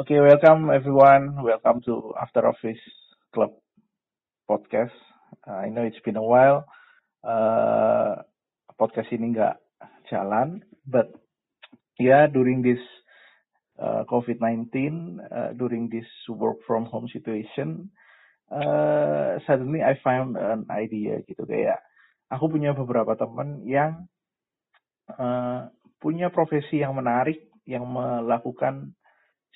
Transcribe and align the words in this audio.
Okay, 0.00 0.16
welcome 0.16 0.72
everyone. 0.72 1.44
Welcome 1.44 1.84
to 1.84 2.16
After 2.16 2.48
Office 2.48 2.80
Club 3.36 3.52
podcast. 4.48 4.96
Uh, 5.44 5.60
I 5.60 5.68
know 5.68 5.84
it's 5.84 6.00
been 6.00 6.16
a 6.16 6.24
while. 6.24 6.64
Uh, 7.20 8.24
podcast 8.80 9.12
ini 9.12 9.36
nggak 9.36 9.60
jalan, 10.08 10.64
but 10.88 11.12
yeah, 12.00 12.24
during 12.32 12.64
this 12.64 12.80
uh, 13.76 14.08
COVID-19, 14.08 14.72
uh, 15.20 15.52
during 15.60 15.92
this 15.92 16.08
work 16.32 16.64
from 16.64 16.88
home 16.88 17.04
situation, 17.12 17.92
uh, 18.48 19.36
suddenly 19.44 19.84
I 19.84 20.00
found 20.00 20.40
an 20.40 20.64
idea 20.72 21.20
gitu 21.28 21.44
kayak 21.44 21.76
aku 22.32 22.48
punya 22.48 22.72
beberapa 22.72 23.20
teman 23.20 23.68
yang 23.68 24.08
uh, 25.12 25.68
punya 26.00 26.32
profesi 26.32 26.80
yang 26.80 26.96
menarik 26.96 27.52
yang 27.68 27.84
melakukan 27.84 28.96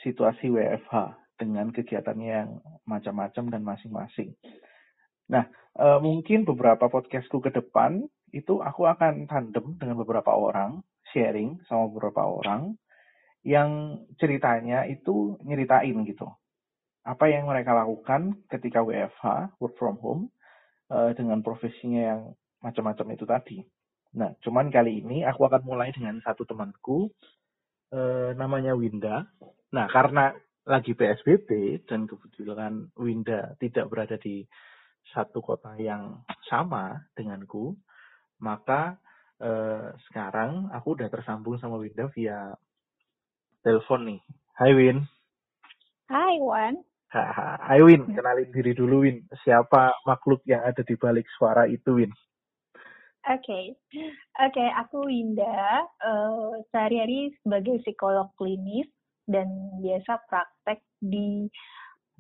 situasi 0.05 0.53
WFH 0.53 1.17
dengan 1.41 1.73
kegiatannya 1.75 2.29
yang 2.31 2.51
macam-macam 2.87 3.45
dan 3.51 3.63
masing-masing. 3.65 4.37
Nah, 5.33 5.49
e, 5.75 5.87
mungkin 5.99 6.45
beberapa 6.47 6.87
podcastku 6.87 7.41
ke 7.43 7.51
depan 7.51 8.05
itu 8.30 8.61
aku 8.61 8.87
akan 8.87 9.27
tandem 9.27 9.75
dengan 9.80 9.97
beberapa 9.99 10.30
orang, 10.30 10.85
sharing 11.11 11.63
sama 11.67 11.89
beberapa 11.91 12.23
orang 12.27 12.77
yang 13.45 14.01
ceritanya 14.17 14.89
itu 14.89 15.37
nyeritain 15.45 15.97
gitu. 16.09 16.27
Apa 17.05 17.29
yang 17.29 17.45
mereka 17.45 17.77
lakukan 17.77 18.41
ketika 18.49 18.80
WFH, 18.80 19.57
work 19.61 19.77
from 19.77 20.01
home, 20.01 20.24
e, 20.89 21.13
dengan 21.16 21.45
profesinya 21.45 22.02
yang 22.15 22.21
macam-macam 22.65 23.07
itu 23.13 23.24
tadi. 23.29 23.59
Nah, 24.16 24.33
cuman 24.41 24.71
kali 24.73 25.05
ini 25.05 25.27
aku 25.27 25.45
akan 25.45 25.66
mulai 25.66 25.93
dengan 25.93 26.16
satu 26.24 26.49
temanku, 26.49 27.13
e, 27.93 28.01
namanya 28.39 28.73
Winda. 28.73 29.29
Nah, 29.75 29.91
karena 29.91 30.30
lagi 30.71 30.95
PSBB 30.95 31.83
dan 31.91 32.07
kebetulan 32.07 32.95
Winda 32.95 33.59
tidak 33.59 33.91
berada 33.91 34.15
di 34.23 34.47
satu 35.11 35.43
kota 35.43 35.75
yang 35.83 36.23
sama 36.47 37.03
denganku, 37.19 37.75
maka 38.39 38.95
eh, 39.43 39.91
sekarang 40.07 40.71
aku 40.71 40.95
udah 40.95 41.11
tersambung 41.11 41.59
sama 41.59 41.83
Winda 41.83 42.07
via 42.15 42.55
telepon 43.67 44.15
nih. 44.15 44.21
Hai 44.55 44.73
Win. 44.79 45.02
Hai 46.07 46.39
Wan. 46.39 46.79
Hai 47.11 47.83
Win, 47.83 48.15
kenalin 48.15 48.55
diri 48.55 48.79
dulu 48.79 49.02
Win. 49.02 49.27
Siapa 49.43 49.91
makhluk 50.07 50.47
yang 50.47 50.63
ada 50.63 50.87
di 50.87 50.95
balik 50.95 51.27
suara 51.35 51.67
itu 51.67 51.99
Win? 51.99 52.15
Oke, 53.25 53.43
okay. 53.43 53.65
oke, 54.39 54.55
okay, 54.55 54.69
aku 54.79 55.11
Winda. 55.11 55.83
Uh, 55.99 56.63
sehari-hari 56.71 57.33
sebagai 57.43 57.80
psikolog 57.83 58.30
klinis 58.39 58.87
dan 59.25 59.49
biasa 59.80 60.21
praktek 60.29 60.85
di 61.01 61.49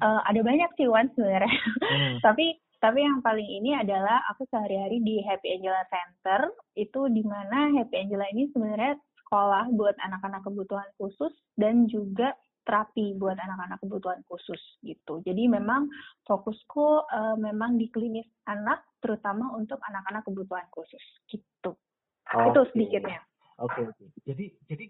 uh, 0.02 0.20
ada 0.24 0.40
banyak 0.40 0.70
sih 0.76 0.88
Wan 0.88 1.10
sebenarnya. 1.12 1.54
Hmm. 1.80 2.16
tapi 2.26 2.58
tapi 2.82 3.00
yang 3.00 3.24
paling 3.24 3.48
ini 3.48 3.72
adalah 3.72 4.20
aku 4.28 4.44
sehari-hari 4.52 5.00
di 5.00 5.24
Happy 5.24 5.56
Angela 5.56 5.88
Center 5.88 6.52
itu 6.76 7.08
di 7.08 7.24
mana 7.24 7.72
Happy 7.80 7.96
Angela 7.96 8.28
ini 8.28 8.52
sebenarnya 8.52 9.00
sekolah 9.24 9.72
buat 9.72 9.96
anak-anak 10.04 10.44
kebutuhan 10.44 10.88
khusus 11.00 11.32
dan 11.56 11.88
juga 11.88 12.36
terapi 12.64 13.16
buat 13.16 13.36
anak-anak 13.36 13.80
kebutuhan 13.80 14.20
khusus 14.28 14.60
gitu. 14.84 15.20
Jadi 15.24 15.48
memang 15.48 15.88
fokusku 16.24 17.08
uh, 17.08 17.36
memang 17.36 17.76
di 17.76 17.88
klinis 17.92 18.28
anak 18.48 18.84
terutama 19.04 19.52
untuk 19.52 19.80
anak-anak 19.84 20.24
kebutuhan 20.24 20.64
khusus 20.72 21.04
gitu. 21.28 21.76
Okay. 22.24 22.52
Itu 22.52 22.60
sedikitnya. 22.72 23.20
Oke 23.60 23.80
okay, 23.80 23.82
oke. 23.88 23.96
Okay. 23.96 24.08
Jadi 24.28 24.44
jadi 24.68 24.84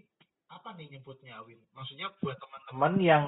apa 0.51 0.77
nih 0.77 0.87
nyebutnya 0.97 1.41
Win? 1.45 1.61
Maksudnya 1.73 2.13
buat 2.21 2.37
teman-teman 2.39 2.95
yang 3.01 3.25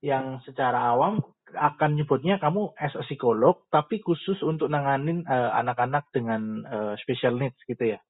yang 0.00 0.40
secara 0.48 0.96
awam 0.96 1.20
akan 1.50 1.98
nyebutnya 1.98 2.38
kamu 2.38 2.72
as 2.78 2.94
a 2.94 3.04
psikolog 3.04 3.66
tapi 3.68 3.98
khusus 4.00 4.38
untuk 4.46 4.70
nanganin 4.70 5.26
uh, 5.26 5.52
anak-anak 5.58 6.06
dengan 6.14 6.64
uh, 6.66 6.94
special 7.02 7.36
needs 7.36 7.58
gitu 7.66 7.96
ya? 7.96 8.00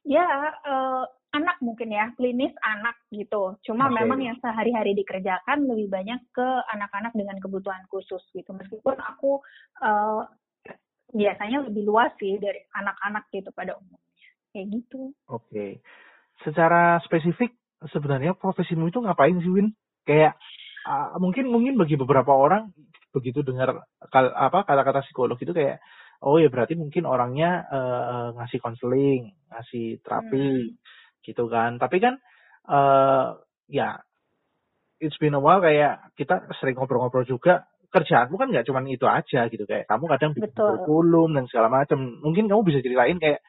Ya, 0.00 0.24
uh, 0.64 1.04
anak 1.36 1.60
mungkin 1.60 1.92
ya, 1.92 2.10
klinis 2.16 2.56
anak 2.64 2.96
gitu. 3.12 3.60
Cuma 3.62 3.92
okay. 3.92 3.96
memang 4.02 4.20
yang 4.24 4.36
sehari-hari 4.40 4.96
dikerjakan 4.96 5.68
lebih 5.68 5.92
banyak 5.92 6.20
ke 6.32 6.48
anak-anak 6.72 7.12
dengan 7.12 7.36
kebutuhan 7.38 7.84
khusus 7.92 8.24
gitu. 8.32 8.50
Meskipun 8.56 8.96
aku 8.96 9.38
uh, 9.84 10.24
biasanya 11.12 11.68
lebih 11.68 11.84
luas 11.84 12.10
sih 12.16 12.40
dari 12.40 12.64
anak-anak 12.74 13.28
gitu 13.30 13.52
pada 13.52 13.76
umumnya. 13.76 14.00
Kayak 14.50 14.66
gitu. 14.80 15.12
Oke. 15.28 15.46
Okay. 15.46 15.70
Secara 16.40 16.98
spesifik 17.04 17.52
sebenarnya 17.88 18.36
profesimu 18.36 18.88
itu 18.88 19.00
ngapain 19.00 19.36
sih 19.40 19.52
Win? 19.52 19.76
Kayak 20.04 20.36
uh, 20.88 21.16
mungkin 21.20 21.52
mungkin 21.52 21.76
bagi 21.76 21.96
beberapa 22.00 22.32
orang 22.32 22.72
begitu 23.10 23.42
dengar 23.42 23.84
kal 24.08 24.30
apa 24.30 24.62
kata-kata 24.62 25.02
psikolog 25.02 25.34
itu 25.42 25.50
kayak 25.50 25.82
oh 26.22 26.38
ya 26.38 26.46
berarti 26.46 26.78
mungkin 26.78 27.08
orangnya 27.08 27.66
uh, 27.66 28.26
ngasih 28.38 28.60
konseling, 28.62 29.34
ngasih 29.50 30.00
terapi 30.04 30.70
hmm. 30.70 30.76
gitu 31.26 31.44
kan. 31.48 31.76
Tapi 31.80 31.96
kan 32.00 32.14
uh, 32.68 33.40
ya 33.68 34.00
it's 35.00 35.16
been 35.16 35.36
a 35.36 35.40
while 35.40 35.64
kayak 35.64 36.12
kita 36.14 36.44
sering 36.60 36.76
ngobrol-ngobrol 36.76 37.24
juga 37.24 37.64
kerjaanmu 37.90 38.38
kan 38.38 38.48
nggak 38.54 38.66
cuma 38.70 38.86
itu 38.86 39.02
aja 39.08 39.50
gitu 39.50 39.66
kayak 39.66 39.90
kamu 39.90 40.04
kadang 40.06 40.30
bikin 40.30 40.52
kurikulum 40.54 41.34
dan 41.34 41.44
segala 41.50 41.68
macam. 41.68 41.98
Mungkin 42.22 42.46
kamu 42.46 42.62
bisa 42.62 42.78
ceritain 42.84 43.18
kayak 43.18 43.42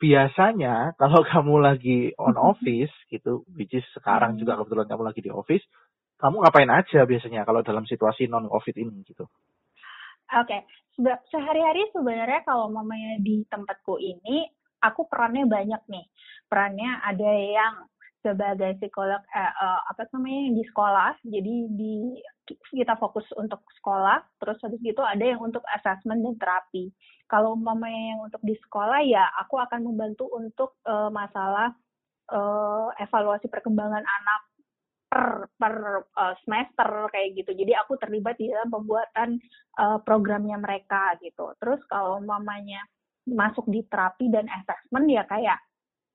biasanya 0.00 0.74
kalau 1.00 1.20
kamu 1.22 1.54
lagi 1.60 1.98
on 2.16 2.34
office 2.50 2.92
gitu, 3.12 3.44
which 3.52 3.76
is 3.76 3.84
sekarang 3.92 4.40
juga 4.40 4.56
hmm. 4.56 4.64
kebetulan 4.64 4.88
kamu 4.88 5.02
lagi 5.04 5.20
di 5.20 5.30
office, 5.30 5.64
kamu 6.16 6.40
ngapain 6.40 6.72
aja 6.72 7.04
biasanya 7.04 7.44
kalau 7.44 7.60
dalam 7.60 7.84
situasi 7.84 8.26
non 8.26 8.48
covid 8.48 8.76
ini 8.80 9.04
gitu? 9.04 9.28
Oke, 10.30 10.46
okay. 10.46 10.60
sehari-hari 11.28 11.90
sebenarnya 11.90 12.46
kalau 12.46 12.70
mamanya 12.70 13.18
di 13.18 13.42
tempatku 13.50 13.98
ini, 13.98 14.46
aku 14.78 15.10
perannya 15.10 15.42
banyak 15.42 15.82
nih. 15.90 16.06
Perannya 16.46 17.02
ada 17.02 17.30
yang 17.34 17.74
sebagai 18.20 18.76
psikolog 18.78 19.20
eh, 19.32 19.52
uh, 19.64 19.80
apa 19.88 20.04
namanya 20.12 20.52
di 20.52 20.62
sekolah 20.68 21.10
jadi 21.24 21.56
di 21.72 22.20
kita 22.70 22.98
fokus 22.98 23.26
untuk 23.38 23.62
sekolah 23.78 24.22
terus 24.40 24.58
habis 24.62 24.82
itu 24.82 25.02
ada 25.02 25.22
yang 25.22 25.40
untuk 25.40 25.62
assessment 25.70 26.22
dan 26.22 26.36
terapi. 26.38 26.90
Kalau 27.30 27.54
umpamanya 27.54 28.16
yang 28.16 28.20
untuk 28.26 28.42
di 28.42 28.58
sekolah 28.58 29.00
ya 29.06 29.24
aku 29.38 29.58
akan 29.58 29.86
membantu 29.86 30.26
untuk 30.34 30.78
uh, 30.86 31.10
masalah 31.12 31.70
uh, 32.30 32.88
evaluasi 32.98 33.46
perkembangan 33.46 34.02
anak 34.02 34.40
per 35.10 35.50
per 35.58 35.74
uh, 36.14 36.34
semester 36.46 37.10
kayak 37.10 37.34
gitu. 37.34 37.50
Jadi 37.54 37.74
aku 37.74 37.98
terlibat 37.98 38.38
di 38.38 38.46
dalam 38.46 38.70
pembuatan 38.70 39.42
uh, 39.82 39.98
programnya 40.06 40.54
mereka 40.54 41.18
gitu. 41.18 41.50
Terus 41.58 41.82
kalau 41.90 42.22
umpamanya 42.22 42.78
masuk 43.26 43.66
di 43.66 43.82
terapi 43.90 44.30
dan 44.30 44.46
assessment 44.46 45.06
ya 45.10 45.26
kayak 45.26 45.58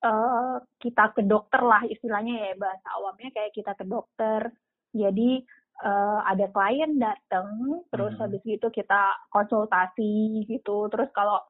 uh, 0.04 0.64
kita 0.80 1.12
ke 1.12 1.22
dokter 1.28 1.62
lah 1.62 1.84
istilahnya 1.86 2.52
ya 2.52 2.54
bahasa 2.56 2.88
awamnya 2.96 3.30
kayak 3.36 3.52
kita 3.52 3.76
ke 3.76 3.84
dokter. 3.84 4.48
Jadi 4.96 5.44
uh, 5.84 6.20
ada 6.24 6.48
klien 6.54 6.96
datang 7.02 7.82
terus 7.92 8.16
hmm. 8.16 8.22
habis 8.22 8.44
itu 8.48 8.68
kita 8.72 9.02
konsultasi 9.34 10.46
gitu 10.48 10.88
terus 10.88 11.10
kalau 11.12 11.42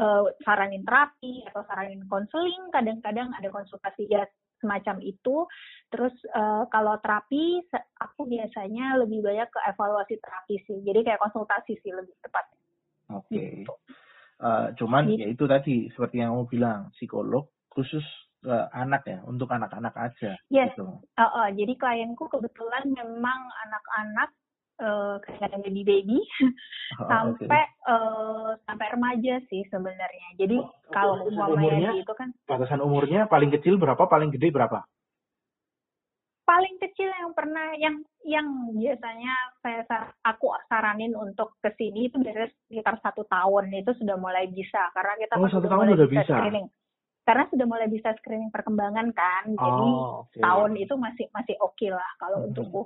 uh, 0.00 0.24
saranin 0.46 0.86
terapi 0.86 1.44
atau 1.50 1.66
saranin 1.68 2.04
konseling 2.08 2.70
kadang-kadang 2.72 3.28
ada 3.36 3.48
konsultasi 3.52 4.08
ya 4.08 4.24
semacam 4.62 4.96
itu 5.04 5.44
terus 5.92 6.14
uh, 6.32 6.64
kalau 6.72 6.96
terapi 7.04 7.60
aku 8.00 8.24
biasanya 8.24 8.96
lebih 9.04 9.20
banyak 9.20 9.48
ke 9.52 9.60
evaluasi 9.68 10.16
terapi 10.16 10.56
sih 10.64 10.80
jadi 10.80 11.04
kayak 11.04 11.20
konsultasi 11.20 11.76
sih 11.84 11.92
lebih 11.92 12.16
tepat 12.24 12.48
oke 13.12 13.28
okay. 13.28 13.60
gitu. 13.60 13.74
uh, 14.40 14.72
cuman 14.80 15.12
gitu. 15.12 15.20
ya 15.20 15.26
itu 15.28 15.44
tadi 15.44 15.76
seperti 15.92 16.24
yang 16.24 16.32
kamu 16.32 16.44
bilang 16.48 16.80
psikolog 16.96 17.44
khusus 17.68 18.06
uh, 18.44 18.68
anak 18.76 19.02
ya, 19.08 19.18
untuk 19.24 19.50
anak-anak 19.50 19.94
aja. 19.96 20.36
Yes. 20.52 20.72
Gitu. 20.76 20.86
Uh, 21.16 21.24
uh, 21.24 21.46
jadi 21.52 21.72
klienku 21.74 22.28
kebetulan 22.28 22.84
memang 22.92 23.40
anak-anak 23.68 24.30
uh, 24.80 25.16
kayak 25.22 25.54
baby 25.62 25.82
baby 25.86 26.18
oh, 26.98 27.06
sampai 27.10 27.62
okay. 27.62 27.90
uh, 27.90 28.50
sampai 28.66 28.86
remaja 28.94 29.34
sih 29.50 29.62
sebenarnya. 29.70 30.28
Jadi 30.38 30.56
oh, 30.58 30.70
kalau 30.90 31.26
umpamanya 31.28 31.94
itu 31.94 32.12
kan 32.16 32.32
batasan 32.48 32.82
umurnya 32.82 33.26
paling 33.30 33.50
kecil 33.54 33.78
berapa, 33.78 34.06
paling 34.08 34.32
gede 34.34 34.50
berapa? 34.50 34.82
Paling 36.44 36.76
kecil 36.76 37.08
yang 37.08 37.32
pernah 37.32 37.72
yang 37.80 38.04
yang 38.20 38.46
biasanya 38.76 39.32
saya 39.64 39.80
aku 40.28 40.52
saranin 40.68 41.16
untuk 41.16 41.56
ke 41.64 41.72
sini 41.80 42.12
itu 42.12 42.20
biasanya 42.20 42.52
sekitar 42.68 43.00
satu 43.00 43.24
tahun 43.24 43.72
itu 43.72 43.96
sudah 43.96 44.20
mulai 44.20 44.52
bisa 44.52 44.92
karena 44.92 45.16
kita 45.16 45.40
oh, 45.40 45.48
satu 45.48 45.66
tahun 45.68 45.96
sudah 45.96 46.08
bisa. 46.08 46.34
Screening 46.36 46.68
karena 47.24 47.48
sudah 47.48 47.66
mulai 47.68 47.88
bisa 47.88 48.12
screening 48.20 48.52
perkembangan 48.52 49.08
kan 49.16 49.44
jadi 49.48 49.84
oh, 49.88 50.28
okay. 50.28 50.44
tahun 50.44 50.72
itu 50.76 50.94
masih 50.96 51.26
masih 51.32 51.56
oke 51.60 51.72
okay 51.76 51.90
lah 51.90 52.10
kalau 52.20 52.44
hmm. 52.44 52.46
untukku 52.52 52.82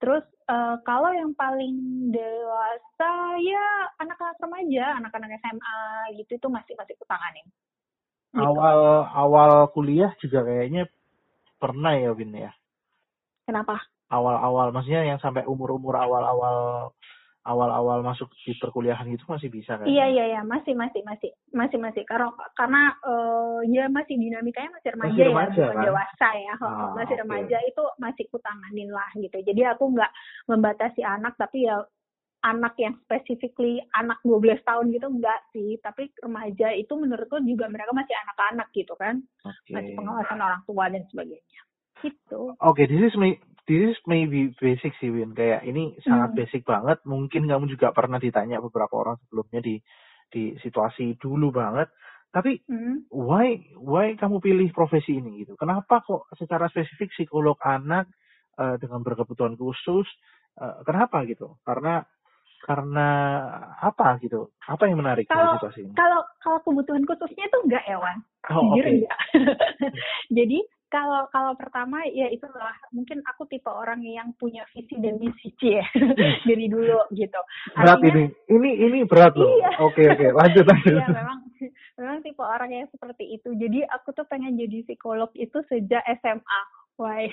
terus 0.00 0.24
uh, 0.48 0.80
kalau 0.84 1.12
yang 1.12 1.36
paling 1.36 2.08
dewasa 2.08 3.12
ya 3.40 3.66
anak-anak 4.00 4.36
remaja 4.40 4.84
anak-anak 4.96 5.30
SMA 5.40 5.80
gitu 6.20 6.40
itu 6.40 6.48
masih 6.48 6.72
masih 6.74 6.96
kutanganin 6.96 7.46
gitu. 8.32 8.40
awal 8.40 9.08
awal 9.12 9.52
kuliah 9.76 10.12
juga 10.24 10.40
kayaknya 10.42 10.88
pernah 11.60 11.94
ya 11.94 12.10
Win 12.16 12.32
ya 12.34 12.52
Kenapa? 13.42 13.74
Awal-awal, 14.12 14.70
maksudnya 14.70 15.02
yang 15.08 15.18
sampai 15.18 15.42
umur-umur 15.48 15.96
awal-awal 15.96 16.92
awal-awal 17.42 18.06
masuk 18.06 18.30
di 18.46 18.54
perkuliahan 18.54 19.10
gitu 19.10 19.26
masih 19.26 19.50
bisa 19.50 19.74
kan? 19.74 19.86
Iya 19.86 20.06
iya 20.14 20.24
iya. 20.30 20.40
Masih 20.46 20.78
masih 20.78 21.02
masih. 21.02 21.34
Masih 21.50 21.78
masih. 21.82 22.02
Karena 22.06 22.30
karena 22.54 22.94
uh, 23.02 23.60
ya 23.66 23.90
masih 23.90 24.14
dinamikanya 24.14 24.70
masih 24.78 24.90
remaja, 24.94 25.10
masih 25.10 25.26
remaja 25.26 25.50
ya 25.50 25.66
bukan 25.66 25.74
kan? 25.74 25.86
dewasa 25.86 26.28
ya. 26.38 26.54
Ah, 26.62 26.90
masih 26.94 27.14
okay. 27.18 27.22
remaja 27.26 27.58
itu 27.66 27.82
masih 27.98 28.24
kutanganin 28.30 28.90
lah 28.94 29.10
gitu. 29.18 29.36
Jadi 29.42 29.62
aku 29.66 29.84
nggak 29.90 30.12
membatasi 30.46 31.02
anak 31.02 31.34
tapi 31.34 31.66
ya 31.66 31.82
anak 32.42 32.74
yang 32.74 32.98
specifically 33.06 33.78
anak 33.94 34.18
12 34.26 34.62
tahun 34.62 34.94
gitu 34.94 35.06
enggak 35.10 35.40
sih. 35.50 35.82
Tapi 35.82 36.14
remaja 36.22 36.70
itu 36.78 36.94
menurutku 36.94 37.42
juga 37.42 37.66
mereka 37.66 37.90
masih 37.90 38.14
anak-anak 38.22 38.70
gitu 38.70 38.94
kan. 38.94 39.18
Okay. 39.42 39.74
masih 39.74 39.92
pengawasan 39.98 40.38
orang 40.38 40.62
tua 40.62 40.84
dan 40.86 41.02
sebagainya. 41.10 41.60
Gitu. 42.02 42.54
Oke 42.62 42.82
okay, 42.82 42.84
this 42.86 43.02
is 43.10 43.14
me 43.18 43.38
this 43.66 43.94
is 43.94 43.98
maybe 44.10 44.50
basic 44.58 44.94
sih 44.98 45.10
Win. 45.10 45.34
Kayak 45.36 45.62
ini 45.66 45.94
sangat 46.02 46.34
hmm. 46.34 46.38
basic 46.38 46.62
banget. 46.66 46.98
Mungkin 47.06 47.46
kamu 47.46 47.64
juga 47.70 47.94
pernah 47.94 48.18
ditanya 48.18 48.58
beberapa 48.58 48.94
orang 48.98 49.16
sebelumnya 49.26 49.60
di 49.62 49.76
di 50.32 50.56
situasi 50.58 51.20
dulu 51.20 51.54
banget. 51.54 51.92
Tapi 52.32 52.64
hmm. 52.64 53.12
why 53.12 53.60
why 53.76 54.16
kamu 54.16 54.40
pilih 54.40 54.68
profesi 54.72 55.20
ini 55.20 55.44
gitu? 55.44 55.54
Kenapa 55.54 56.00
kok 56.02 56.32
secara 56.34 56.66
spesifik 56.72 57.12
psikolog 57.12 57.60
anak 57.60 58.08
uh, 58.56 58.80
dengan 58.80 59.04
berkebutuhan 59.04 59.54
khusus 59.54 60.08
uh, 60.58 60.80
kenapa 60.82 61.22
gitu? 61.28 61.60
Karena 61.62 62.00
karena 62.62 63.08
apa 63.82 64.22
gitu? 64.22 64.54
Apa 64.64 64.86
yang 64.86 65.02
menarik 65.02 65.26
kalau, 65.26 65.58
dari 65.58 65.58
situasi 65.60 65.78
ini? 65.86 65.92
kalau 65.98 66.22
kalau 66.40 66.58
kebutuhan 66.62 67.04
khususnya 67.04 67.44
itu 67.46 67.58
enggak 67.68 67.84
Ewan. 67.90 68.16
Oh, 68.50 68.74
jujur 68.74 68.86
okay. 68.86 68.94
enggak 69.02 69.18
jadi 70.38 70.58
kalau 70.92 71.24
kalau 71.32 71.56
pertama 71.56 72.04
ya 72.12 72.28
itulah 72.28 72.76
mungkin 72.92 73.24
aku 73.24 73.48
tipe 73.48 73.72
orang 73.72 74.04
yang 74.04 74.28
punya 74.36 74.60
visi 74.76 75.00
dan 75.00 75.16
misi 75.16 75.48
ya 75.64 75.80
dari 76.48 76.68
dulu 76.68 77.00
gitu. 77.16 77.40
Berat 77.72 77.96
Artinya, 77.96 78.12
ini, 78.12 78.24
ini 78.52 78.70
ini 78.84 78.98
berat 79.08 79.32
loh. 79.32 79.48
Iya. 79.56 79.70
Oke 79.80 80.04
oke 80.04 80.26
lanjut 80.36 80.64
lanjut. 80.70 81.00
Iya 81.00 81.08
memang 81.08 81.38
memang 81.98 82.18
tipe 82.20 82.44
orang 82.44 82.70
yang 82.70 82.86
seperti 82.92 83.24
itu. 83.40 83.56
Jadi 83.56 83.88
aku 83.88 84.12
tuh 84.12 84.28
pengen 84.28 84.60
jadi 84.60 84.84
psikolog 84.84 85.32
itu 85.32 85.56
sejak 85.72 86.04
SMA. 86.20 86.60
Why? 87.00 87.32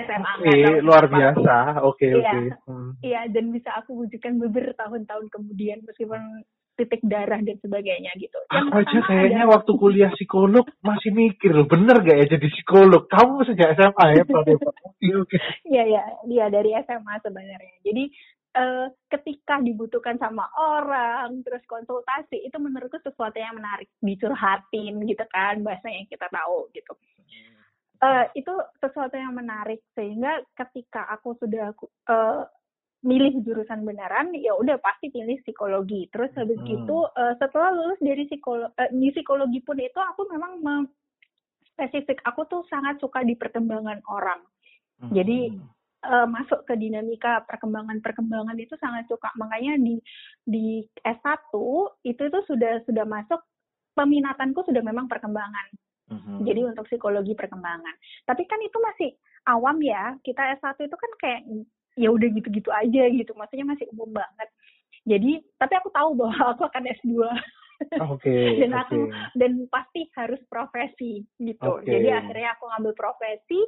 SMA. 0.00 0.32
Oke, 0.40 0.48
okay, 0.48 0.80
luar 0.80 1.04
biasa. 1.12 1.84
Oke, 1.84 2.08
okay, 2.08 2.10
iya, 2.16 2.16
oke. 2.16 2.24
Okay. 2.24 2.44
Hmm. 2.64 2.90
Iya, 3.04 3.20
dan 3.28 3.44
bisa 3.52 3.68
aku 3.76 3.92
wujudkan 4.00 4.40
beberapa 4.40 4.72
tahun-tahun 4.80 5.28
kemudian 5.28 5.84
meskipun 5.84 6.40
titik 6.80 7.04
darah 7.04 7.36
dan 7.44 7.60
sebagainya 7.60 8.08
gitu. 8.16 8.40
Yang 8.48 8.66
aku 8.72 8.80
aja 8.80 8.98
kayaknya 9.04 9.42
ada... 9.44 9.52
waktu 9.52 9.72
kuliah 9.76 10.10
psikolog 10.16 10.64
masih 10.80 11.12
mikir 11.12 11.52
loh, 11.52 11.68
bener 11.68 12.00
gak 12.00 12.16
ya 12.24 12.26
jadi 12.40 12.46
psikolog? 12.48 13.04
Kamu 13.12 13.44
sejak 13.44 13.76
SMA 13.76 14.06
ya, 14.16 14.22
Iya, 15.70 15.82
iya, 15.84 16.02
iya 16.24 16.46
dari 16.48 16.72
SMA 16.80 17.14
sebenarnya. 17.20 17.76
Jadi 17.84 18.04
uh, 18.56 18.86
ketika 19.12 19.60
dibutuhkan 19.60 20.16
sama 20.16 20.48
orang, 20.56 21.44
terus 21.44 21.60
konsultasi, 21.68 22.40
itu 22.48 22.56
menurutku 22.56 22.96
sesuatu 23.04 23.36
yang 23.36 23.60
menarik, 23.60 23.92
dicurhatin 24.00 24.96
gitu 25.04 25.24
kan, 25.28 25.60
bahasa 25.60 25.92
yang 25.92 26.08
kita 26.08 26.26
tahu 26.32 26.72
gitu. 26.72 26.92
Uh, 28.00 28.24
itu 28.32 28.52
sesuatu 28.80 29.12
yang 29.12 29.36
menarik 29.36 29.84
sehingga 29.92 30.40
ketika 30.56 31.04
aku 31.12 31.36
sudah 31.36 31.76
uh, 32.08 32.48
milih 33.00 33.40
jurusan 33.40 33.80
beneran 33.80 34.36
ya 34.36 34.52
udah 34.52 34.76
pasti 34.76 35.08
pilih 35.08 35.40
psikologi 35.40 36.12
terus 36.12 36.28
habis 36.36 36.60
hmm. 36.60 36.68
gitu 36.68 37.08
uh, 37.08 37.32
setelah 37.40 37.72
lulus 37.72 37.96
dari 38.04 38.28
psikologi 38.28 38.68
uh, 38.76 38.90
di 38.92 39.08
psikologi 39.16 39.60
pun 39.64 39.80
itu 39.80 39.96
aku 39.96 40.28
memang 40.28 40.60
spesifik 41.72 42.20
aku 42.28 42.44
tuh 42.44 42.60
sangat 42.68 43.00
suka 43.00 43.24
di 43.24 43.32
perkembangan 43.40 44.04
orang 44.04 44.44
hmm. 45.00 45.16
jadi 45.16 45.56
uh, 46.12 46.28
masuk 46.28 46.68
ke 46.68 46.76
dinamika 46.76 47.40
perkembangan-perkembangan 47.48 48.56
itu 48.60 48.76
sangat 48.76 49.08
suka 49.08 49.32
makanya 49.40 49.80
di 49.80 49.96
di 50.44 50.84
S1 51.00 51.56
itu 52.04 52.20
itu 52.20 52.38
sudah 52.44 52.84
sudah 52.84 53.08
masuk 53.08 53.40
peminatanku 53.96 54.60
sudah 54.68 54.84
memang 54.84 55.08
perkembangan 55.08 55.72
hmm 56.10 56.42
Jadi 56.42 56.60
untuk 56.66 56.90
psikologi 56.90 57.38
perkembangan. 57.38 57.94
Tapi 58.26 58.42
kan 58.50 58.58
itu 58.58 58.76
masih 58.82 59.10
awam 59.46 59.78
ya. 59.78 60.18
Kita 60.26 60.42
S1 60.58 60.74
itu 60.82 60.96
kan 60.98 61.12
kayak 61.22 61.42
ya 62.00 62.08
udah 62.08 62.28
gitu-gitu 62.32 62.70
aja 62.72 63.02
gitu 63.12 63.32
maksudnya 63.36 63.66
masih 63.68 63.86
umum 63.92 64.10
banget 64.16 64.48
jadi 65.04 65.44
tapi 65.60 65.72
aku 65.76 65.88
tahu 65.92 66.10
bahwa 66.16 66.56
aku 66.56 66.62
akan 66.64 66.82
S2 66.88 67.12
Oke. 67.20 67.59
Okay, 67.88 68.44
dan 68.60 68.72
aku 68.76 69.08
okay. 69.08 69.32
dan 69.40 69.52
pasti 69.72 70.00
harus 70.12 70.40
profesi 70.46 71.24
gitu. 71.40 71.80
Okay. 71.80 71.96
Jadi 71.96 72.08
akhirnya 72.12 72.48
aku 72.56 72.64
ngambil 72.68 72.92
profesi. 72.92 73.60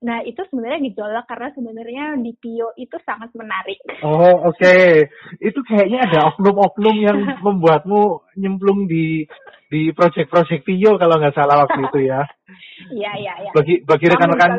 Nah 0.00 0.24
itu 0.24 0.40
sebenarnya 0.48 0.80
gejolak 0.90 1.28
karena 1.28 1.48
sebenarnya 1.52 2.04
di 2.24 2.32
Pio 2.40 2.72
itu 2.74 2.96
sangat 3.04 3.30
menarik. 3.36 3.78
Oh 4.02 4.48
oke. 4.48 4.56
Okay. 4.56 5.06
Itu 5.38 5.60
kayaknya 5.62 6.08
ada 6.08 6.32
oknum-oknum 6.34 6.96
yang 6.98 7.18
membuatmu 7.46 8.32
nyemplung 8.40 8.88
di 8.88 9.28
di 9.70 9.94
project-project 9.94 10.66
Pio 10.66 10.98
kalau 10.98 11.20
nggak 11.20 11.36
salah 11.36 11.62
waktu 11.62 11.80
itu 11.86 11.98
ya. 12.10 12.26
Iya 12.90 13.12
iya 13.20 13.34
iya. 13.46 13.50
Bagi 13.54 13.84
bagi 13.86 14.06
rekan-rekan 14.08 14.52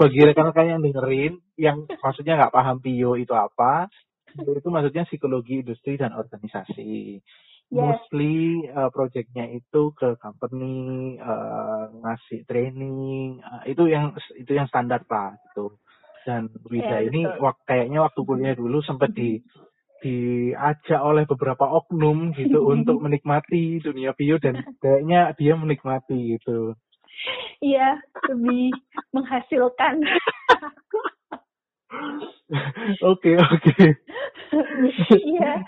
bagi 0.00 0.20
rekan-rekan 0.26 0.66
yang 0.66 0.80
dengerin 0.82 1.32
yang 1.60 1.76
maksudnya 2.00 2.40
nggak 2.40 2.54
paham 2.56 2.80
Pio 2.80 3.14
itu 3.20 3.36
apa, 3.36 3.86
itu 4.34 4.68
maksudnya 4.72 5.04
psikologi 5.06 5.60
industri 5.60 6.00
dan 6.00 6.16
organisasi. 6.16 7.20
Yes. 7.70 8.02
Mostly 8.02 8.66
uh, 8.74 8.90
projectnya 8.90 9.46
itu 9.46 9.94
ke 9.94 10.18
company 10.18 11.14
uh, 11.22 11.86
ngasih 12.02 12.42
training 12.42 13.38
uh, 13.46 13.62
itu 13.62 13.86
yang 13.86 14.10
itu 14.34 14.58
yang 14.58 14.66
standar 14.66 15.06
pak 15.06 15.38
gitu. 15.46 15.78
Dan 16.26 16.50
Wida 16.66 16.98
yeah, 16.98 17.00
ini 17.06 17.22
wak, 17.38 17.62
kayaknya 17.64 18.02
waktu 18.02 18.20
kuliah 18.26 18.58
dulu 18.58 18.82
sempat 18.82 19.14
di 19.14 19.38
diajak 20.02 20.98
oleh 20.98 21.28
beberapa 21.30 21.62
oknum 21.62 22.34
gitu 22.34 22.58
untuk 22.74 22.98
menikmati 22.98 23.78
dunia 23.78 24.18
bio 24.18 24.42
dan 24.42 24.66
kayaknya 24.82 25.30
dia 25.38 25.54
menikmati 25.54 26.36
gitu. 26.36 26.74
Iya, 27.62 28.02
lebih 28.34 28.74
menghasilkan. 29.14 30.02
Oke, 33.02 33.34
oke. 33.38 33.74
Iya. 35.14 35.62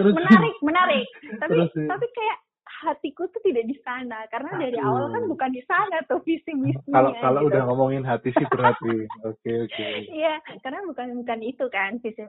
Menarik, 0.00 0.56
menarik. 0.62 1.06
Tapi 1.42 1.50
terus, 1.54 1.70
ya. 1.74 1.86
tapi 1.90 2.06
kayak 2.12 2.38
hatiku 2.84 3.24
tuh 3.32 3.40
tidak 3.40 3.64
di 3.64 3.76
sana 3.80 4.28
karena 4.28 4.50
Aduh. 4.56 4.60
dari 4.60 4.78
awal 4.80 5.04
kan 5.08 5.24
bukan 5.24 5.50
di 5.56 5.62
sana 5.64 6.04
tuh 6.04 6.20
visi 6.24 6.52
misinya. 6.52 6.92
Kalau 7.00 7.10
kalau 7.20 7.40
gitu. 7.44 7.48
udah 7.54 7.62
ngomongin 7.70 8.04
hati 8.04 8.28
sih 8.34 8.46
berarti. 8.52 9.08
Oke, 9.30 9.52
oke. 9.64 9.88
Iya, 10.12 10.40
karena 10.60 10.84
bukan 10.84 11.24
bukan 11.24 11.40
itu 11.40 11.64
kan 11.72 11.96
visi 12.04 12.24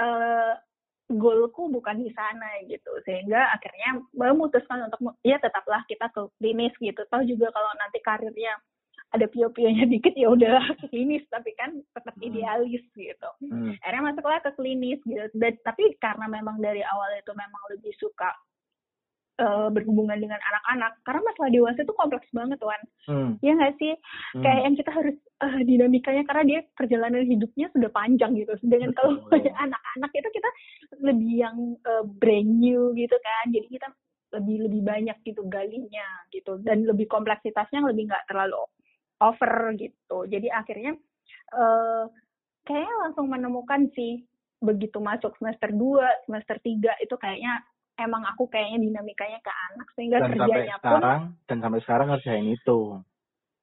uh, 0.00 0.54
goalku 1.10 1.66
bukan 1.66 2.06
di 2.06 2.10
sana 2.14 2.62
gitu 2.70 2.92
sehingga 3.02 3.50
akhirnya 3.50 3.98
memutuskan 4.14 4.86
untuk 4.86 5.18
ya 5.26 5.42
tetaplah 5.42 5.82
kita 5.90 6.06
ke 6.14 6.22
klinis 6.38 6.70
gitu 6.78 7.02
tahu 7.10 7.26
juga 7.26 7.50
kalau 7.50 7.70
nanti 7.82 7.98
karirnya 7.98 8.54
ada 9.10 9.26
pio-pionya 9.26 9.86
dikit 9.92 10.14
ya 10.14 10.30
udah 10.30 10.62
klinis. 10.90 11.22
Tapi 11.30 11.50
kan 11.58 11.74
tetap 11.94 12.14
hmm. 12.18 12.26
idealis 12.26 12.84
gitu. 12.94 13.30
Hmm. 13.46 13.74
akhirnya 13.82 14.02
masuklah 14.12 14.40
ke 14.42 14.50
klinis 14.54 15.00
gitu. 15.02 15.26
Dan 15.34 15.54
tapi 15.66 15.94
karena 15.98 16.26
memang 16.30 16.62
dari 16.62 16.82
awal 16.86 17.10
itu 17.18 17.32
memang 17.34 17.62
lebih 17.74 17.92
suka 17.98 18.30
uh, 19.40 19.68
berhubungan 19.72 20.20
dengan 20.20 20.38
anak-anak 20.38 20.92
karena 21.02 21.20
masalah 21.24 21.50
dewasa 21.50 21.80
itu 21.82 21.94
kompleks 21.96 22.28
banget 22.30 22.58
tuan 22.60 22.80
hmm. 23.08 23.30
ya 23.40 23.52
nggak 23.56 23.74
sih? 23.80 23.92
Hmm. 24.36 24.42
kayak 24.44 24.60
yang 24.68 24.74
kita 24.76 24.90
harus 24.92 25.16
uh, 25.40 25.60
dinamikanya 25.64 26.22
karena 26.28 26.44
dia 26.46 26.60
perjalanan 26.76 27.24
hidupnya 27.24 27.66
sudah 27.72 27.90
panjang 27.90 28.32
gitu. 28.36 28.52
Sedangkan 28.60 28.92
kalau 28.94 29.16
anak-anak 29.64 30.10
itu 30.14 30.28
kita 30.30 30.50
lebih 31.00 31.32
yang 31.40 31.56
uh, 31.88 32.04
brand 32.04 32.50
new 32.60 32.92
gitu 32.94 33.16
kan. 33.16 33.44
Jadi 33.50 33.66
kita 33.80 33.88
lebih 34.30 34.70
lebih 34.70 34.80
banyak 34.86 35.16
gitu 35.26 35.42
galinya 35.50 36.06
gitu. 36.30 36.60
Dan 36.62 36.86
lebih 36.86 37.10
kompleksitasnya 37.10 37.82
lebih 37.82 38.06
nggak 38.06 38.30
terlalu 38.30 38.62
over 39.20 39.76
gitu 39.76 40.26
jadi 40.26 40.48
akhirnya 40.52 40.96
uh, 41.54 42.08
kayaknya 42.64 42.94
langsung 43.06 43.26
menemukan 43.28 43.88
sih 43.96 44.24
begitu 44.60 45.00
masuk 45.00 45.32
semester 45.40 45.72
2, 45.72 46.28
semester 46.28 46.56
3 46.60 47.04
itu 47.04 47.14
kayaknya 47.16 47.64
emang 47.96 48.24
aku 48.28 48.48
kayaknya 48.48 48.80
dinamikanya 48.80 49.40
ke 49.40 49.52
anak 49.72 49.88
sehingga 49.96 50.18
dan 50.20 50.30
kerjanya 50.36 50.76
sampai 50.76 50.84
pun 50.84 51.00
sekarang, 51.00 51.20
dan 51.48 51.58
sampai 51.60 51.80
sekarang 51.84 52.06
ngerjain 52.12 52.48
itu. 52.48 52.80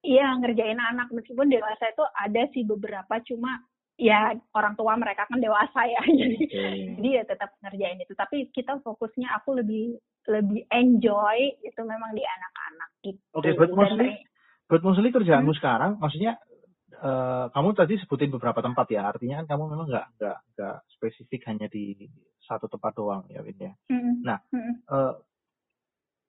Iya 0.06 0.28
ngerjain 0.42 0.80
anak 0.82 1.08
meskipun 1.14 1.50
dewasa 1.50 1.84
itu 1.90 2.04
ada 2.18 2.44
sih 2.54 2.64
beberapa 2.66 3.14
cuma 3.26 3.62
ya 3.98 4.30
orang 4.54 4.78
tua 4.78 4.94
mereka 4.94 5.26
kan 5.26 5.42
dewasa 5.42 5.90
ya 5.90 6.02
jadi 6.22 6.38
okay. 6.38 6.78
jadi 7.02 7.10
ya 7.18 7.24
tetap 7.26 7.50
ngerjain 7.66 7.98
itu 7.98 8.14
tapi 8.14 8.46
kita 8.54 8.78
fokusnya 8.86 9.26
aku 9.42 9.58
lebih 9.58 9.98
lebih 10.30 10.70
enjoy 10.70 11.38
itu 11.66 11.82
memang 11.82 12.14
di 12.14 12.22
anak-anak 12.22 12.90
gitu. 13.06 13.22
Oke, 13.34 13.54
okay, 13.54 13.74
mostly 13.74 14.22
buat 14.68 14.84
mostly 14.84 15.10
kerjaanmu 15.10 15.56
hmm. 15.56 15.60
sekarang 15.60 15.92
maksudnya 15.98 16.40
uh, 17.02 17.46
kamu 17.54 17.70
tadi 17.78 17.94
sebutin 18.02 18.34
beberapa 18.34 18.60
tempat 18.64 18.88
ya, 18.90 19.10
artinya 19.10 19.44
kan 19.44 19.58
kamu 19.58 19.64
memang 19.74 19.88
nggak 19.90 20.08
nggak 20.18 20.38
nggak 20.58 20.78
spesifik 20.98 21.42
hanya 21.50 21.68
di 21.70 22.08
satu 22.48 22.72
tempat 22.72 22.94
doang 22.96 23.24
ya 23.28 23.44
Win 23.44 23.60
ya. 23.60 23.74
Mm-hmm. 23.92 24.14
Nah, 24.24 24.40
mm-hmm. 24.50 24.76
Uh, 24.88 25.14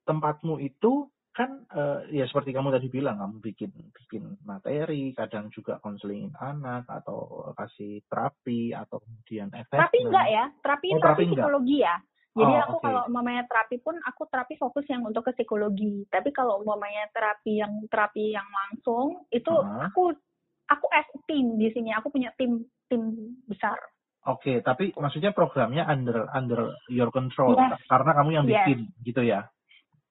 tempatmu 0.03 0.59
itu 0.59 1.07
kan 1.29 1.63
uh, 1.71 2.03
ya 2.11 2.27
seperti 2.27 2.51
kamu 2.51 2.73
tadi 2.73 2.91
bilang 2.91 3.21
kamu 3.21 3.37
bikin 3.39 3.71
bikin 3.71 4.35
materi 4.43 5.15
kadang 5.15 5.47
juga 5.53 5.79
konselingin 5.79 6.35
anak 6.35 6.83
atau 6.89 7.53
kasih 7.55 8.03
terapi 8.11 8.75
atau 8.75 8.99
kemudian 8.99 9.47
efek 9.53 9.77
terapi 9.77 9.99
enggak 10.03 10.27
ya 10.27 10.45
terapi 10.59 10.87
oh, 10.91 10.99
terapi 10.99 11.23
psikologi 11.31 11.77
ya 11.79 11.95
jadi 12.37 12.53
oh, 12.55 12.61
aku 12.65 12.75
okay. 12.77 12.85
kalau 12.85 13.01
umpamanya 13.09 13.43
terapi 13.49 13.77
pun 13.81 13.95
aku 14.05 14.21
terapi 14.29 14.53
fokus 14.55 14.85
yang 14.85 15.01
untuk 15.01 15.25
ke 15.25 15.33
psikologi 15.33 16.05
tapi 16.13 16.29
kalau 16.29 16.61
umpamanya 16.61 17.09
terapi 17.09 17.61
yang 17.61 17.73
terapi 17.89 18.33
yang 18.33 18.45
langsung 18.47 19.25
itu 19.33 19.49
uh 19.49 19.65
-huh. 19.65 19.89
aku 19.89 20.13
aku 20.69 20.85
as 20.93 21.09
tim 21.25 21.57
di 21.57 21.73
sini 21.73 21.89
aku 21.93 22.13
punya 22.13 22.29
tim 22.37 22.65
tim 22.89 23.33
besar 23.49 23.77
Oke, 24.27 24.51
okay, 24.51 24.57
tapi 24.59 24.91
maksudnya 24.99 25.31
programnya 25.31 25.87
under 25.87 26.27
under 26.35 26.75
your 26.91 27.07
control 27.07 27.55
yes. 27.55 27.79
karena 27.87 28.11
kamu 28.19 28.29
yang 28.35 28.45
bikin 28.45 28.79
yes. 28.91 29.03
gitu 29.07 29.21
ya? 29.23 29.47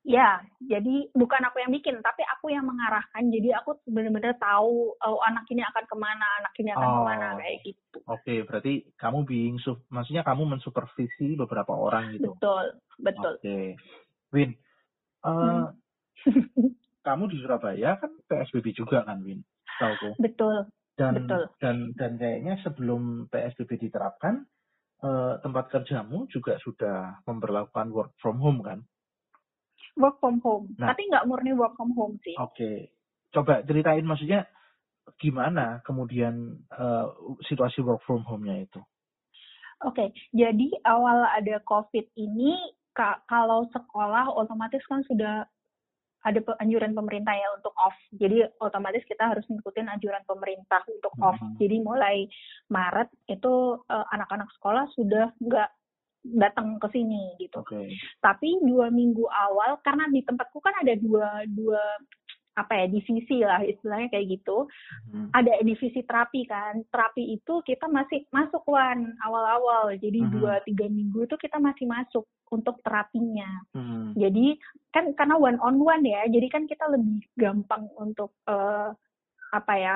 Ya, 0.06 0.40
jadi 0.62 1.10
bukan 1.12 1.42
aku 1.50 1.58
yang 1.60 1.74
bikin, 1.74 1.98
tapi 2.00 2.22
aku 2.22 2.54
yang 2.54 2.64
mengarahkan. 2.64 3.28
Jadi 3.28 3.50
aku 3.52 3.76
benar-benar 3.90 4.38
tahu 4.38 4.94
oh, 4.94 5.20
anak 5.26 5.44
ini 5.50 5.60
akan 5.60 5.84
ke 5.84 5.96
mana, 5.98 6.26
anak 6.40 6.54
ini 6.56 6.70
akan 6.72 6.88
oh, 6.88 6.94
ke 6.94 7.02
mana 7.04 7.26
kayak 7.36 7.56
gitu. 7.66 7.98
Oke, 8.06 8.22
okay, 8.22 8.38
berarti 8.46 8.72
kamu 8.96 9.26
being, 9.26 9.56
maksudnya 9.90 10.22
kamu 10.22 10.48
mensupervisi 10.48 11.34
beberapa 11.34 11.74
orang 11.74 12.14
gitu. 12.14 12.32
Betul, 12.38 12.78
betul. 13.02 13.34
Oke, 13.36 13.44
okay. 13.44 13.66
Win, 14.32 14.50
uh, 15.26 15.68
hmm. 16.24 16.72
kamu 17.08 17.22
di 17.28 17.36
Surabaya 17.42 17.98
kan 17.98 18.12
PSBB 18.30 18.78
juga 18.78 19.02
kan, 19.04 19.20
Win? 19.20 19.42
Tahu 19.78 20.18
Betul. 20.18 20.72
Dan 20.98 21.14
betul. 21.14 21.46
dan 21.62 21.94
dan 21.94 22.18
kayaknya 22.18 22.58
sebelum 22.66 23.30
PSBB 23.30 23.86
diterapkan, 23.86 24.42
uh, 25.06 25.38
tempat 25.38 25.70
kerjamu 25.70 26.26
juga 26.26 26.58
sudah 26.58 27.22
memperlakukan 27.22 27.94
work 27.94 28.12
from 28.18 28.42
home 28.42 28.64
kan? 28.66 28.82
Work 29.98 30.22
from 30.22 30.38
home. 30.40 30.72
Nah, 30.78 30.94
Tapi 30.94 31.10
nggak 31.10 31.26
murni 31.26 31.52
work 31.52 31.74
from 31.74 31.92
home 31.92 32.16
sih. 32.22 32.38
Oke. 32.38 32.54
Okay. 32.54 32.76
Coba 33.28 33.60
ceritain 33.66 34.06
maksudnya 34.06 34.48
gimana 35.20 35.84
kemudian 35.84 36.64
uh, 36.72 37.12
situasi 37.44 37.84
work 37.84 38.00
from 38.06 38.24
home-nya 38.24 38.64
itu? 38.64 38.80
Oke, 39.86 39.94
okay. 39.94 40.08
jadi 40.34 40.74
awal 40.90 41.22
ada 41.22 41.62
COVID 41.62 42.10
ini, 42.18 42.50
ka 42.90 43.22
kalau 43.30 43.62
sekolah 43.70 44.26
otomatis 44.34 44.82
kan 44.90 45.06
sudah 45.06 45.46
ada 46.26 46.40
anjuran 46.58 46.98
pemerintah 46.98 47.30
ya 47.30 47.48
untuk 47.54 47.70
off. 47.78 47.94
Jadi 48.10 48.42
otomatis 48.58 49.06
kita 49.06 49.30
harus 49.30 49.46
ngikutin 49.46 49.86
anjuran 49.86 50.26
pemerintah 50.26 50.82
untuk 50.90 51.14
off. 51.22 51.38
Hmm. 51.38 51.54
Jadi 51.62 51.78
mulai 51.78 52.26
Maret 52.66 53.06
itu 53.30 53.78
eh, 53.86 54.06
anak-anak 54.18 54.50
uh, 54.50 54.54
sekolah 54.58 54.84
sudah 54.98 55.30
nggak 55.38 55.70
datang 56.24 56.76
ke 56.82 56.88
sini 56.92 57.38
gitu. 57.38 57.62
Okay. 57.62 57.94
Tapi 58.18 58.58
dua 58.64 58.90
minggu 58.90 59.24
awal 59.26 59.78
karena 59.86 60.10
di 60.10 60.20
tempatku 60.26 60.58
kan 60.58 60.74
ada 60.82 60.94
dua 60.98 61.46
dua 61.46 61.82
apa 62.58 62.74
ya 62.74 62.86
divisi 62.90 63.38
lah 63.46 63.62
istilahnya 63.62 64.10
kayak 64.10 64.26
gitu. 64.34 64.66
Hmm. 65.14 65.30
Ada 65.30 65.62
divisi 65.62 66.02
terapi 66.02 66.42
kan. 66.50 66.82
Terapi 66.90 67.38
itu 67.38 67.62
kita 67.62 67.86
masih 67.86 68.26
masuk 68.34 68.66
wan 68.66 69.14
awal-awal. 69.22 69.94
Jadi 69.94 70.26
hmm. 70.26 70.30
dua 70.34 70.58
tiga 70.66 70.90
minggu 70.90 71.30
itu 71.30 71.38
kita 71.38 71.62
masih 71.62 71.86
masuk 71.86 72.26
untuk 72.50 72.82
terapinya. 72.82 73.46
Hmm. 73.70 74.10
Jadi 74.18 74.58
kan 74.90 75.14
karena 75.14 75.38
one 75.38 75.62
on 75.62 75.78
one 75.78 76.02
ya. 76.02 76.26
Jadi 76.26 76.46
kan 76.50 76.66
kita 76.66 76.90
lebih 76.90 77.22
gampang 77.38 77.86
untuk 77.94 78.34
uh, 78.50 78.90
apa 79.54 79.74
ya 79.78 79.94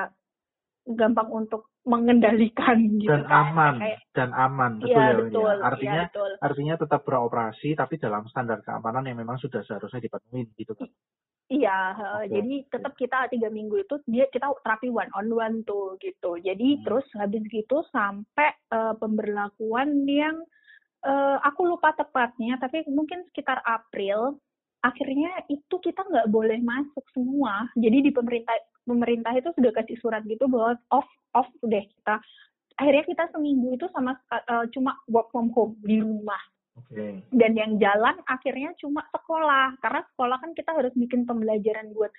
gampang 0.83 1.31
untuk 1.31 1.71
mengendalikan 1.87 2.99
gitu 2.99 3.07
dan 3.07 3.23
kan. 3.23 3.31
aman 3.31 3.75
Kayak, 3.79 3.99
dan 4.11 4.29
aman 4.35 4.71
betul 4.83 4.91
ya, 4.91 5.03
ya 5.03 5.15
betul, 5.15 5.47
ya. 5.47 5.63
artinya 5.63 6.01
ya, 6.03 6.09
betul. 6.11 6.31
artinya 6.43 6.73
tetap 6.79 7.01
beroperasi 7.07 7.69
tapi 7.75 7.95
dalam 7.99 8.23
standar 8.27 8.59
keamanan 8.63 9.07
yang 9.07 9.19
memang 9.19 9.39
sudah 9.39 9.63
seharusnya 9.63 10.03
dipenuhi 10.03 10.51
gitu 10.59 10.75
kan 10.75 10.91
Iya, 11.51 11.79
okay. 12.23 12.39
jadi 12.39 12.55
tetap 12.71 12.93
kita 12.95 13.27
tiga 13.27 13.51
minggu 13.51 13.83
itu 13.83 13.99
dia 14.07 14.25
kita 14.31 14.47
terapi 14.63 14.87
one 14.87 15.11
on 15.11 15.27
one 15.27 15.57
tuh 15.67 15.99
gitu. 15.99 16.39
Jadi 16.39 16.79
hmm. 16.79 16.83
terus 16.87 17.03
habis 17.19 17.43
gitu 17.51 17.83
sampai 17.91 18.55
uh, 18.71 18.95
pemberlakuan 18.95 20.07
yang 20.07 20.39
uh, 21.03 21.37
aku 21.43 21.67
lupa 21.67 21.91
tepatnya, 21.99 22.55
tapi 22.57 22.87
mungkin 22.87 23.27
sekitar 23.29 23.59
April 23.67 24.39
akhirnya 24.83 25.31
itu 25.47 25.75
kita 25.79 26.03
nggak 26.03 26.27
boleh 26.27 26.59
masuk 26.59 27.05
semua. 27.15 27.71
Jadi 27.79 28.07
di 28.07 28.11
pemerintah 28.11 28.53
pemerintah 28.83 29.31
itu 29.33 29.49
sudah 29.55 29.71
kasih 29.71 29.97
surat 30.03 30.21
gitu 30.27 30.45
bahwa 30.51 30.75
off 30.91 31.07
off 31.33 31.49
udah 31.63 31.81
kita 31.81 32.15
akhirnya 32.77 33.03
kita 33.05 33.23
seminggu 33.31 33.77
itu 33.77 33.85
sama 33.93 34.17
uh, 34.33 34.65
cuma 34.73 34.97
work 35.09 35.29
from 35.29 35.53
home 35.53 35.77
di 35.85 36.01
rumah 36.01 36.41
okay. 36.77 37.21
dan 37.33 37.53
yang 37.53 37.77
jalan 37.77 38.17
akhirnya 38.25 38.73
cuma 38.81 39.05
sekolah 39.13 39.77
karena 39.79 40.01
sekolah 40.13 40.37
kan 40.41 40.51
kita 40.57 40.71
harus 40.73 40.93
bikin 40.97 41.23
pembelajaran 41.29 41.93
buat 41.93 42.09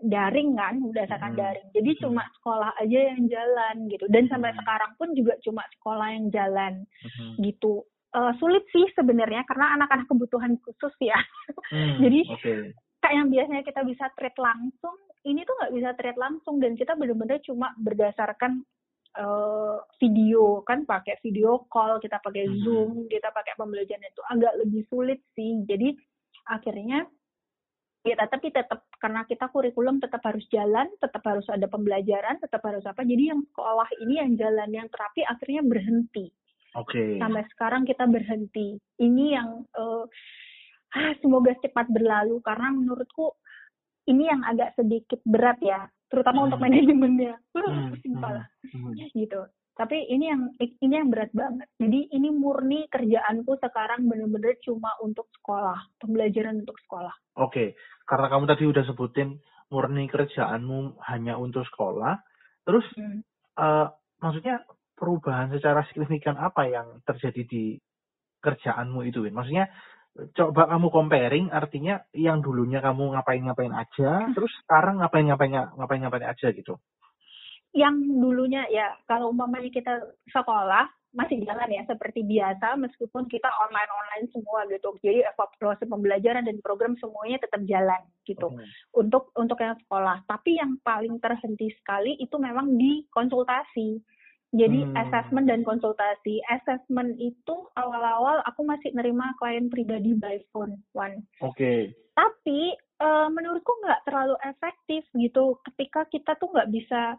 daring 0.00 0.56
kan 0.56 0.80
berdasarkan 0.80 1.36
hmm. 1.36 1.40
daring 1.40 1.68
jadi 1.76 1.90
hmm. 1.92 2.00
cuma 2.00 2.22
sekolah 2.40 2.70
aja 2.80 3.00
yang 3.12 3.22
jalan 3.28 3.76
gitu 3.92 4.04
dan 4.08 4.24
sampai 4.32 4.50
hmm. 4.56 4.58
sekarang 4.64 4.92
pun 4.96 5.08
juga 5.12 5.34
cuma 5.44 5.62
sekolah 5.76 6.08
yang 6.16 6.26
jalan 6.32 6.72
hmm. 7.04 7.36
gitu 7.44 7.84
uh, 8.14 8.32
sulit 8.38 8.64
sih 8.70 8.86
sebenarnya 8.94 9.46
karena 9.46 9.78
anak-anak 9.78 10.06
kebutuhan 10.10 10.54
khusus 10.62 10.94
ya 11.02 11.18
hmm. 11.70 11.98
jadi 12.02 12.20
okay. 12.34 12.60
kayak 13.02 13.14
yang 13.14 13.28
biasanya 13.28 13.62
kita 13.66 13.80
bisa 13.86 14.04
treat 14.18 14.36
langsung 14.38 14.96
ini 15.24 15.44
tuh 15.44 15.54
nggak 15.60 15.74
bisa 15.76 15.90
trade 16.00 16.20
langsung 16.20 16.56
dan 16.62 16.72
kita 16.76 16.96
benar-benar 16.96 17.44
cuma 17.44 17.76
berdasarkan 17.76 18.64
uh, 19.20 19.84
video 20.00 20.64
kan 20.64 20.88
pakai 20.88 21.20
video 21.20 21.68
call 21.68 22.00
kita 22.00 22.16
pakai 22.24 22.48
hmm. 22.48 22.56
zoom 22.64 22.90
kita 23.10 23.28
pakai 23.28 23.52
pembelajaran 23.60 24.04
itu 24.04 24.22
agak 24.32 24.52
lebih 24.64 24.82
sulit 24.88 25.20
sih 25.36 25.60
jadi 25.68 25.92
akhirnya 26.48 27.04
ya 28.00 28.16
tapi 28.16 28.48
tetap 28.48 28.88
karena 28.96 29.28
kita 29.28 29.52
kurikulum 29.52 30.00
tetap 30.00 30.24
harus 30.24 30.44
jalan 30.48 30.88
tetap 31.04 31.20
harus 31.20 31.44
ada 31.52 31.68
pembelajaran 31.68 32.40
tetap 32.40 32.64
harus 32.64 32.80
apa 32.88 33.04
jadi 33.04 33.36
yang 33.36 33.44
sekolah 33.52 33.88
ini 34.00 34.14
yang 34.24 34.32
jalan 34.40 34.70
yang 34.72 34.88
terapi 34.88 35.20
akhirnya 35.28 35.60
berhenti 35.60 36.32
Oke. 36.78 36.94
Okay. 36.94 37.10
Sampai 37.18 37.42
sekarang 37.50 37.82
kita 37.82 38.04
berhenti. 38.06 38.78
Ini 39.02 39.24
yang 39.34 39.66
uh, 39.74 40.04
ah, 40.94 41.12
semoga 41.18 41.54
cepat 41.58 41.90
berlalu 41.90 42.38
karena 42.46 42.70
menurutku 42.70 43.34
ini 44.06 44.26
yang 44.30 44.42
agak 44.46 44.74
sedikit 44.78 45.20
berat 45.26 45.58
ya, 45.62 45.86
terutama 46.10 46.44
hmm. 46.44 46.46
untuk 46.50 46.60
manajemennya. 46.62 47.34
Hmm. 47.60 47.92
Pusing 47.92 48.16
hmm. 48.16 48.40
Hmm. 48.72 48.94
Gitu. 49.14 49.40
Tapi 49.74 49.96
ini 50.12 50.28
yang 50.28 50.42
ini 50.58 50.94
yang 50.94 51.08
berat 51.08 51.30
banget. 51.32 51.68
Jadi 51.80 52.12
ini 52.12 52.28
murni 52.28 52.84
kerjaanku 52.90 53.56
sekarang 53.62 54.06
benar-benar 54.06 54.58
cuma 54.60 54.90
untuk 55.00 55.30
sekolah, 55.40 55.78
pembelajaran 56.02 56.62
untuk 56.62 56.76
sekolah. 56.84 57.14
Oke, 57.40 57.50
okay. 57.50 57.68
karena 58.04 58.26
kamu 58.28 58.44
tadi 58.50 58.64
udah 58.68 58.84
sebutin 58.86 59.40
murni 59.70 60.04
kerjaanmu 60.10 61.00
hanya 61.08 61.38
untuk 61.38 61.64
sekolah, 61.72 62.18
terus 62.66 62.84
hmm. 62.98 63.22
uh, 63.56 63.88
maksudnya 64.20 64.66
perubahan 65.00 65.48
secara 65.56 65.80
signifikan 65.88 66.36
apa 66.36 66.68
yang 66.68 67.00
terjadi 67.08 67.42
di 67.48 67.64
kerjaanmu 68.44 69.00
itu, 69.08 69.24
Win? 69.24 69.32
Maksudnya 69.32 69.72
coba 70.34 70.66
kamu 70.66 70.88
comparing 70.90 71.46
artinya 71.54 72.02
yang 72.10 72.42
dulunya 72.42 72.82
kamu 72.82 73.14
ngapain-ngapain 73.14 73.72
aja 73.72 74.26
hmm. 74.26 74.34
terus 74.34 74.50
sekarang 74.66 74.98
ngapain-ngapain 74.98 75.54
ngapain-ngapain 75.78 76.26
aja 76.26 76.50
gitu 76.50 76.76
yang 77.70 77.94
dulunya 77.94 78.66
ya 78.74 78.98
kalau 79.06 79.30
umpamanya 79.30 79.70
kita 79.70 80.02
sekolah 80.34 80.90
masih 81.10 81.42
jalan 81.42 81.66
ya 81.74 81.82
seperti 81.90 82.22
biasa 82.22 82.78
meskipun 82.78 83.26
kita 83.26 83.50
online 83.50 83.90
online 83.90 84.26
semua 84.30 84.62
gitu 84.70 84.94
jadi 85.02 85.26
proses 85.58 85.86
pembelajaran 85.86 86.46
dan 86.46 86.58
program 86.62 86.94
semuanya 87.02 87.42
tetap 87.42 87.62
jalan 87.66 88.02
gitu 88.26 88.46
okay. 88.46 88.66
untuk 88.94 89.34
untuk 89.34 89.58
yang 89.58 89.74
sekolah 89.86 90.22
tapi 90.26 90.58
yang 90.58 90.78
paling 90.86 91.18
terhenti 91.18 91.70
sekali 91.82 92.14
itu 92.18 92.34
memang 92.38 92.78
di 92.78 93.06
konsultasi 93.10 93.98
jadi 94.50 94.82
hmm. 94.82 94.98
assessment 94.98 95.46
dan 95.46 95.62
konsultasi. 95.62 96.42
Assessment 96.50 97.14
itu 97.22 97.56
awal-awal 97.78 98.42
aku 98.50 98.66
masih 98.66 98.90
nerima 98.98 99.30
klien 99.38 99.70
pribadi 99.70 100.18
by 100.18 100.42
phone 100.50 100.82
one. 100.90 101.22
Oke. 101.38 101.54
Okay. 101.54 101.78
Tapi 102.18 102.74
uh, 102.98 103.30
menurutku 103.30 103.70
nggak 103.78 104.02
terlalu 104.10 104.34
efektif 104.42 105.06
gitu. 105.14 105.54
Ketika 105.70 106.02
kita 106.10 106.34
tuh 106.42 106.50
nggak 106.50 106.70
bisa 106.74 107.14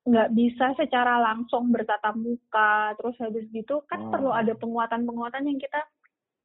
nggak 0.00 0.32
bisa 0.32 0.66
secara 0.76 1.20
langsung 1.20 1.72
bertatap 1.72 2.16
muka, 2.16 2.92
terus 2.96 3.16
habis 3.20 3.44
gitu 3.52 3.80
kan 3.88 4.08
oh. 4.08 4.10
perlu 4.12 4.30
ada 4.32 4.52
penguatan-penguatan 4.56 5.44
yang 5.48 5.60
kita 5.60 5.80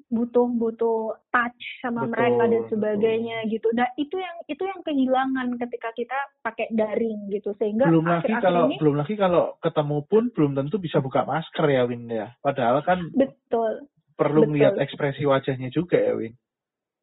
butuh 0.05 0.47
butuh 0.53 1.17
touch 1.33 1.63
sama 1.81 2.05
betul, 2.05 2.13
mereka 2.13 2.43
dan 2.45 2.63
sebagainya 2.69 3.37
betul. 3.41 3.53
gitu. 3.57 3.67
Nah 3.73 3.87
itu 3.97 4.15
yang 4.21 4.37
itu 4.45 4.63
yang 4.63 4.79
kehilangan 4.85 5.47
ketika 5.57 5.89
kita 5.97 6.17
pakai 6.45 6.69
daring 6.71 7.25
gitu 7.33 7.57
sehingga 7.57 7.89
belum 7.89 8.05
lagi 8.05 8.33
kalau 8.37 8.69
ini, 8.69 8.77
belum 8.77 8.95
lagi 9.01 9.15
kalau 9.17 9.57
ketemu 9.59 9.97
pun 10.05 10.23
belum 10.29 10.51
tentu 10.53 10.77
bisa 10.77 11.01
buka 11.01 11.25
masker 11.25 11.65
ya 11.65 11.83
Win 11.89 12.05
ya. 12.05 12.37
Padahal 12.39 12.85
kan 12.85 13.09
betul 13.17 13.89
perlu 14.13 14.45
betul. 14.45 14.55
lihat 14.61 14.73
ekspresi 14.77 15.25
wajahnya 15.25 15.73
juga 15.73 15.97
ya 15.97 16.13
Win. 16.13 16.33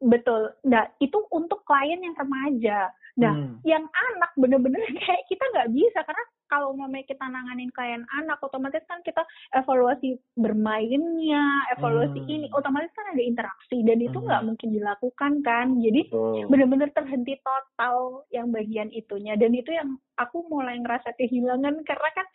Betul. 0.03 0.55
Nah 0.67 0.87
itu 0.99 1.19
untuk 1.31 1.63
klien 1.67 1.99
yang 1.99 2.15
remaja. 2.15 2.87
Nah 3.19 3.33
hmm. 3.35 3.67
yang 3.67 3.83
anak 3.83 4.31
bener-bener 4.39 4.79
kayak 5.03 5.23
kita 5.27 5.43
nggak 5.51 5.71
bisa 5.75 5.99
karena 6.07 6.23
kalau 6.53 6.77
mau 6.77 6.85
kita 6.85 7.25
nanganin 7.25 7.73
klien 7.73 8.05
anak 8.13 8.37
otomatis 8.45 8.85
kan 8.85 9.01
kita 9.01 9.25
evaluasi 9.57 10.21
bermainnya 10.37 11.41
evaluasi 11.73 12.21
hmm. 12.21 12.29
ini 12.29 12.47
otomatis 12.53 12.93
kan 12.93 13.09
ada 13.09 13.23
interaksi 13.25 13.81
dan 13.81 13.97
itu 13.97 14.21
nggak 14.21 14.37
hmm. 14.45 14.47
mungkin 14.53 14.69
dilakukan 14.69 15.33
kan 15.41 15.67
jadi 15.81 16.01
oh. 16.13 16.45
benar-benar 16.45 16.93
terhenti 16.93 17.41
total 17.41 18.21
yang 18.29 18.53
bagian 18.53 18.93
itunya 18.93 19.33
dan 19.33 19.49
itu 19.57 19.73
yang 19.73 19.97
aku 20.21 20.45
mulai 20.45 20.77
ngerasa 20.77 21.17
kehilangan 21.17 21.81
karena 21.89 22.09
kan 22.13 22.27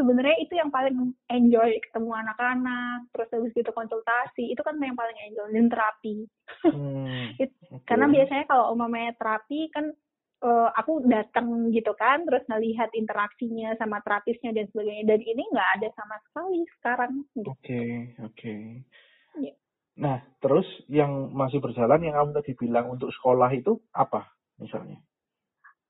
sebenarnya 0.00 0.36
itu 0.40 0.54
yang 0.56 0.72
paling 0.72 1.12
enjoy 1.28 1.68
ketemu 1.84 2.10
anak-anak 2.24 3.04
terus 3.12 3.28
habis 3.34 3.52
gitu 3.52 3.70
konsultasi 3.76 4.48
itu 4.48 4.62
kan 4.64 4.80
yang 4.80 4.96
paling 4.96 5.18
enjoy 5.28 5.46
dan 5.52 5.66
terapi 5.68 6.16
hmm, 6.64 7.04
okay. 7.42 7.50
karena 7.84 8.08
biasanya 8.08 8.44
kalau 8.48 8.72
umumnya 8.72 9.12
terapi 9.20 9.68
kan 9.76 9.92
uh, 10.42 10.68
aku 10.74 11.04
datang 11.06 11.70
gitu 11.74 11.92
kan 11.98 12.22
terus 12.26 12.42
ngelihat 12.46 12.90
interaksinya 12.94 13.74
sama 13.78 14.02
terapisnya 14.02 14.54
dan 14.54 14.66
sebagainya 14.70 15.04
dan 15.14 15.20
ini 15.22 15.42
nggak 15.50 15.70
ada 15.80 15.88
sama 15.94 16.16
sekali 16.30 16.60
sekarang 16.78 17.12
gitu. 17.34 17.48
oke 17.50 17.58
okay, 17.62 17.90
oke 18.22 18.34
okay. 18.34 18.62
yeah. 19.38 19.56
nah 19.98 20.18
terus 20.38 20.66
yang 20.86 21.30
masih 21.34 21.58
berjalan 21.58 22.02
yang 22.02 22.14
kamu 22.14 22.30
tadi 22.38 22.52
bilang 22.54 22.86
untuk 22.90 23.10
sekolah 23.14 23.50
itu 23.54 23.78
apa 23.94 24.26
misalnya 24.60 24.98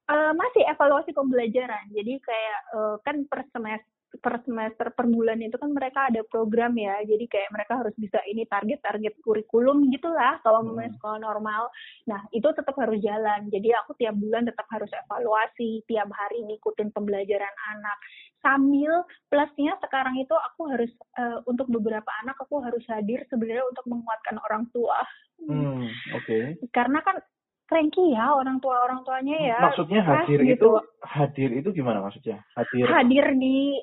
Uh, 0.08 0.32
masih 0.32 0.64
evaluasi 0.64 1.12
pembelajaran. 1.12 1.84
Jadi 1.92 2.16
kayak 2.24 2.60
uh, 2.72 2.96
kan 3.04 3.28
per 3.28 3.44
semester 3.52 3.97
per 4.16 4.40
semester 4.40 4.88
per 4.96 5.04
bulan 5.04 5.36
itu 5.44 5.60
kan 5.60 5.68
mereka 5.68 6.08
ada 6.08 6.24
program 6.24 6.72
ya 6.80 6.96
jadi 7.04 7.28
kayak 7.28 7.50
mereka 7.52 7.72
harus 7.84 7.92
bisa 8.00 8.16
ini 8.24 8.48
target-target 8.48 9.20
kurikulum 9.20 9.84
gitulah 9.92 10.40
kalau 10.40 10.64
hmm. 10.64 10.96
sekolah 10.96 11.20
normal 11.20 11.68
nah 12.08 12.24
itu 12.32 12.48
tetap 12.56 12.72
harus 12.80 12.96
jalan 13.04 13.52
jadi 13.52 13.76
aku 13.84 13.92
tiap 14.00 14.16
bulan 14.16 14.48
tetap 14.48 14.64
harus 14.72 14.88
evaluasi 15.04 15.84
tiap 15.84 16.08
hari 16.16 16.40
ngikutin 16.40 16.88
pembelajaran 16.96 17.54
anak 17.76 17.98
sambil 18.40 19.04
plusnya 19.28 19.76
sekarang 19.84 20.16
itu 20.16 20.32
aku 20.32 20.72
harus 20.72 20.92
uh, 21.20 21.44
untuk 21.44 21.68
beberapa 21.68 22.08
anak 22.24 22.40
aku 22.40 22.64
harus 22.64 22.82
hadir 22.88 23.28
sebenarnya 23.28 23.66
untuk 23.68 23.84
menguatkan 23.92 24.40
orang 24.40 24.64
tua 24.72 24.98
hmm, 25.44 25.84
oke 26.16 26.24
okay. 26.24 26.56
karena 26.72 27.04
kan 27.04 27.20
cranky 27.68 28.16
ya 28.16 28.32
orang 28.32 28.58
tua 28.64 28.80
orang 28.80 29.04
tuanya 29.04 29.36
ya. 29.36 29.60
Maksudnya 29.60 30.00
hadir 30.00 30.40
gitu. 30.40 30.56
itu 30.56 30.68
hadir 31.04 31.50
itu 31.52 31.68
gimana 31.76 32.00
maksudnya? 32.00 32.40
Hadir 32.56 32.88
hadir 32.88 33.26
di 33.36 33.76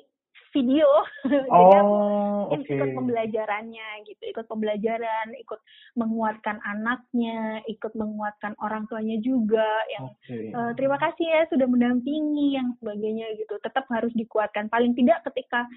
video 0.56 0.88
oh, 0.88 1.04
jadi 1.60 1.74
aku 1.84 1.96
okay. 2.56 2.72
ikut 2.80 2.90
pembelajarannya 2.96 3.88
gitu 4.08 4.22
ikut 4.32 4.46
pembelajaran 4.48 5.28
ikut 5.36 5.60
menguatkan 6.00 6.56
anaknya 6.64 7.60
ikut 7.68 7.92
menguatkan 7.92 8.56
orang 8.64 8.88
tuanya 8.88 9.20
juga 9.20 9.68
yang 9.92 10.08
okay. 10.16 10.48
uh, 10.56 10.72
eh, 10.72 10.72
terima 10.80 10.96
kasih 10.96 11.26
ya 11.28 11.42
sudah 11.52 11.68
mendampingi 11.68 12.56
yang 12.56 12.72
sebagainya 12.80 13.36
gitu 13.36 13.60
tetap 13.60 13.84
harus 13.92 14.12
dikuatkan 14.16 14.72
paling 14.72 14.96
tidak 14.96 15.20
ketika 15.28 15.68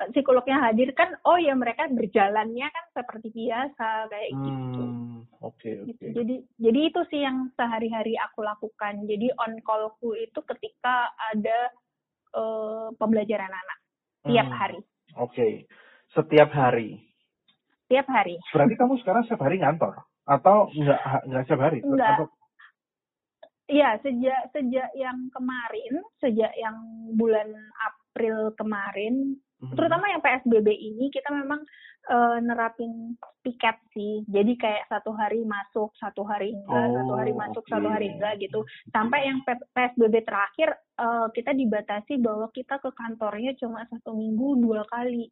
eh, 0.00 0.08
psikolognya 0.16 0.56
hadir 0.64 0.88
kan 0.96 1.12
oh 1.28 1.36
ya 1.36 1.52
mereka 1.52 1.84
berjalannya 1.92 2.64
kan 2.72 2.84
seperti 2.96 3.28
biasa 3.28 4.08
kayak 4.08 4.30
hmm, 4.32 4.44
gitu. 4.48 4.84
Oke 5.44 5.60
okay, 5.60 5.74
gitu. 5.92 6.00
Okay. 6.00 6.10
Jadi 6.16 6.34
jadi 6.56 6.80
itu 6.88 7.00
sih 7.12 7.20
yang 7.20 7.52
sehari-hari 7.52 8.16
aku 8.16 8.40
lakukan. 8.40 9.04
Jadi 9.04 9.28
on 9.36 9.60
callku 9.60 10.16
itu 10.16 10.40
ketika 10.40 11.12
ada 11.28 11.68
uh, 12.32 12.88
pembelajaran 12.96 13.52
anak 13.52 13.83
tiap 14.24 14.48
hmm. 14.48 14.56
hari. 14.56 14.80
Oke, 15.14 15.30
okay. 15.30 15.52
setiap 16.16 16.50
hari. 16.50 16.98
Setiap 17.86 18.06
hari. 18.10 18.34
Berarti 18.50 18.74
kamu 18.74 18.94
sekarang 19.04 19.22
setiap 19.28 19.44
hari 19.44 19.60
ngantor 19.60 19.94
atau 20.24 20.72
enggak 20.72 21.00
enggak 21.28 21.42
setiap 21.46 21.62
hari? 21.62 21.78
Enggak. 21.84 22.28
Iya, 23.64 23.96
sejak 24.04 24.52
sejak 24.52 24.92
yang 24.92 25.32
kemarin, 25.32 25.94
sejak 26.20 26.52
yang 26.60 26.76
bulan 27.16 27.48
April 27.80 28.52
kemarin, 28.60 29.40
hmm. 29.64 29.76
terutama 29.76 30.04
yang 30.12 30.20
PSBB 30.20 30.68
ini 30.68 31.08
kita 31.08 31.32
memang 31.32 31.64
uh, 32.10 32.38
nerapin 32.40 33.16
tiket 33.44 33.76
sih. 33.92 34.24
Jadi 34.28 34.56
kayak 34.56 34.88
satu 34.88 35.12
hari 35.16 35.44
masuk, 35.44 35.92
satu 35.96 36.24
hari 36.24 36.52
enggak, 36.52 36.86
oh, 36.90 36.94
satu 37.00 37.12
hari 37.16 37.32
oh, 37.32 37.38
masuk, 37.40 37.62
okay. 37.64 37.72
satu 37.72 37.88
hari 37.88 38.06
enggak 38.12 38.34
gitu. 38.40 38.60
Sampai 38.92 39.28
yang 39.28 39.38
PSBB 39.46 40.14
terakhir 40.24 40.68
uh, 41.00 41.28
kita 41.32 41.52
dibatasi 41.56 42.20
bahwa 42.20 42.48
kita 42.52 42.80
ke 42.80 42.90
kantornya 42.92 43.52
cuma 43.56 43.84
satu 43.88 44.12
minggu 44.16 44.60
dua 44.60 44.84
kali. 44.88 45.28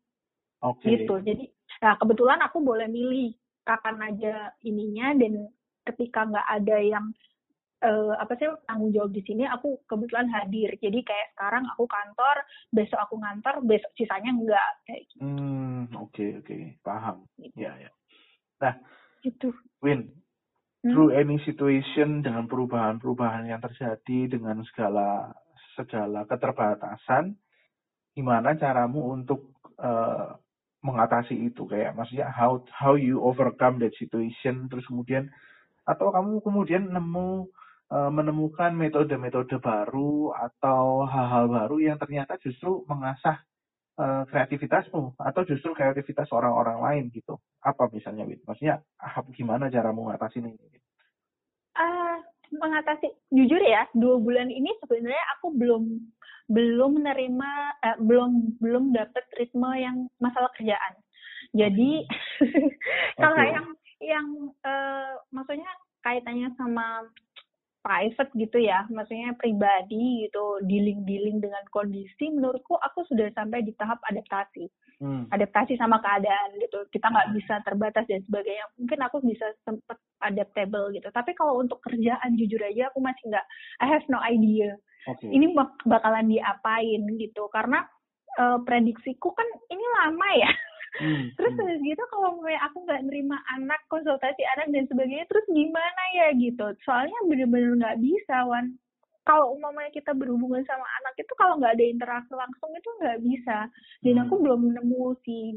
Okay. 0.62 1.03
Gitu. 1.03 1.14
Jadi 1.21 1.45
nah 1.83 1.99
kebetulan 1.99 2.40
aku 2.45 2.62
boleh 2.62 2.87
milih 2.87 3.35
kapan 3.66 3.97
aja 4.12 4.55
ininya 4.62 5.14
dan 5.18 5.51
ketika 5.83 6.27
nggak 6.27 6.49
ada 6.62 6.79
yang 6.79 7.07
uh, 7.83 8.14
apa 8.16 8.33
sih 8.38 8.47
tanggung 8.64 8.95
jawab 8.95 9.11
di 9.11 9.23
sini 9.27 9.45
aku 9.45 9.83
kebetulan 9.90 10.31
hadir 10.31 10.71
jadi 10.79 10.99
kayak 11.03 11.29
sekarang 11.37 11.66
aku 11.75 11.85
kantor 11.90 12.37
besok 12.71 13.01
aku 13.03 13.14
ngantor 13.18 13.55
besok 13.66 13.90
sisanya 13.99 14.31
enggak 14.33 14.71
kayak 14.87 15.03
gitu. 15.11 15.21
Hmm 15.21 15.90
oke 15.99 16.14
okay, 16.14 16.31
oke 16.38 16.47
okay. 16.47 16.62
paham 16.81 17.27
gitu. 17.37 17.55
ya 17.59 17.73
ya 17.77 17.90
nah 18.62 18.75
itu 19.27 19.51
Win 19.83 20.11
hmm? 20.87 20.92
through 20.95 21.11
any 21.12 21.37
situation 21.42 22.23
dengan 22.23 22.47
perubahan-perubahan 22.47 23.51
yang 23.51 23.61
terjadi 23.61 24.38
dengan 24.38 24.62
segala 24.71 25.35
segala 25.75 26.25
keterbatasan 26.29 27.35
gimana 28.12 28.55
caramu 28.61 29.16
untuk 29.16 29.57
uh, 29.81 30.37
mengatasi 30.83 31.49
itu 31.49 31.64
kayak 31.64 31.95
maksudnya 31.95 32.29
how 32.29 32.61
how 32.68 32.99
you 32.99 33.23
overcome 33.23 33.79
that 33.79 33.95
situation 33.97 34.66
terus 34.66 34.85
kemudian 34.90 35.31
atau 35.87 36.11
kamu 36.14 36.42
kemudian 36.42 36.90
nemu 36.90 37.49
menemukan 37.92 38.72
metode-metode 38.72 39.61
baru 39.61 40.33
atau 40.33 41.05
hal-hal 41.05 41.44
baru 41.48 41.76
yang 41.76 41.98
ternyata 42.00 42.40
justru 42.40 42.88
mengasah 42.88 43.44
uh, 44.00 44.24
kreativitasmu 44.28 45.18
atau 45.20 45.42
justru 45.44 45.76
kreativitas 45.76 46.31
orang-orang 46.33 46.78
lain 46.81 47.05
gitu. 47.12 47.37
Apa 47.61 47.92
misalnya, 47.92 48.24
Win? 48.24 48.40
Maksudnya 48.48 48.81
gimana 49.37 49.68
cara 49.68 49.92
mengatasi 49.92 50.40
ini? 50.40 50.57
Uh, 51.76 52.16
mengatasi, 52.52 53.09
jujur 53.33 53.61
ya, 53.61 53.88
dua 53.96 54.20
bulan 54.20 54.48
ini 54.48 54.72
sebenarnya 54.85 55.24
aku 55.38 55.57
belum 55.57 56.00
belum 56.52 57.00
menerima, 57.00 57.50
uh, 57.81 57.98
belum 58.00 58.61
belum 58.61 58.85
dapat 58.92 59.24
ritme 59.40 59.70
yang 59.76 60.09
masalah 60.20 60.52
kerjaan. 60.57 60.96
Jadi 61.52 62.09
kalau 63.20 63.37
okay. 63.40 63.52
yang 63.52 63.66
yang 64.02 64.26
uh, 64.64 65.20
maksudnya 65.31 65.68
kaitannya 66.02 66.50
sama 66.59 67.07
private 67.83 68.31
gitu 68.38 68.59
ya, 68.62 68.87
maksudnya 68.88 69.35
pribadi 69.35 70.27
gitu, 70.27 70.62
dealing-dealing 70.64 71.42
dengan 71.42 71.62
kondisi, 71.75 72.31
menurutku 72.31 72.79
aku 72.79 73.03
sudah 73.11 73.29
sampai 73.35 73.66
di 73.66 73.75
tahap 73.75 73.99
adaptasi. 74.07 74.71
Hmm. 75.03 75.27
Adaptasi 75.35 75.75
sama 75.75 75.99
keadaan 75.99 76.62
gitu. 76.62 76.87
Kita 76.95 77.11
nggak 77.11 77.35
bisa 77.35 77.59
terbatas 77.66 78.07
dan 78.07 78.23
sebagainya. 78.23 78.71
Mungkin 78.79 78.99
aku 79.03 79.18
bisa 79.27 79.51
sempet 79.66 79.99
adaptable 80.23 80.95
gitu. 80.95 81.11
Tapi 81.11 81.35
kalau 81.35 81.59
untuk 81.59 81.83
kerjaan 81.83 82.38
jujur 82.38 82.62
aja 82.62 82.87
aku 82.95 83.03
masih 83.03 83.35
nggak, 83.35 83.47
I 83.83 83.87
have 83.90 84.07
no 84.07 84.23
idea. 84.23 84.79
Okay. 85.03 85.35
Ini 85.35 85.59
bak 85.59 85.83
bakalan 85.83 86.31
diapain 86.31 87.03
gitu. 87.18 87.51
Karena 87.51 87.83
uh, 88.38 88.62
prediksiku 88.62 89.35
kan 89.35 89.49
ini 89.75 89.85
lama 89.99 90.29
ya. 90.38 90.51
Hmm, 90.92 91.33
terus 91.40 91.57
hmm. 91.57 91.81
gitu 91.88 92.05
kalau 92.12 92.37
mulai 92.37 92.61
aku 92.68 92.85
nggak 92.85 93.09
nerima 93.09 93.40
anak 93.57 93.81
konsultasi 93.88 94.44
anak 94.57 94.68
dan 94.76 94.85
sebagainya 94.92 95.24
terus 95.24 95.46
gimana 95.48 96.02
ya 96.12 96.37
gitu 96.37 96.68
soalnya 96.85 97.16
bener-bener 97.24 97.81
nggak 97.81 98.00
bisa 98.05 98.44
wan 98.44 98.76
kalau 99.24 99.57
umpamanya 99.57 99.88
kita 99.88 100.12
berhubungan 100.12 100.61
sama 100.68 100.85
anak 101.00 101.16
itu 101.16 101.33
kalau 101.40 101.57
nggak 101.57 101.81
ada 101.81 101.87
interaksi 101.88 102.33
langsung 102.37 102.70
itu 102.76 102.90
nggak 103.00 103.18
bisa 103.24 103.59
dan 104.05 104.14
aku 104.20 104.35
hmm. 104.37 104.42
belum 104.44 104.62
nemu 104.76 105.05
si 105.24 105.57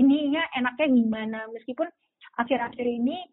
ininya 0.00 0.40
enaknya 0.56 0.88
gimana 0.88 1.38
meskipun 1.52 1.88
akhir-akhir 2.40 2.86
ini 2.88 3.28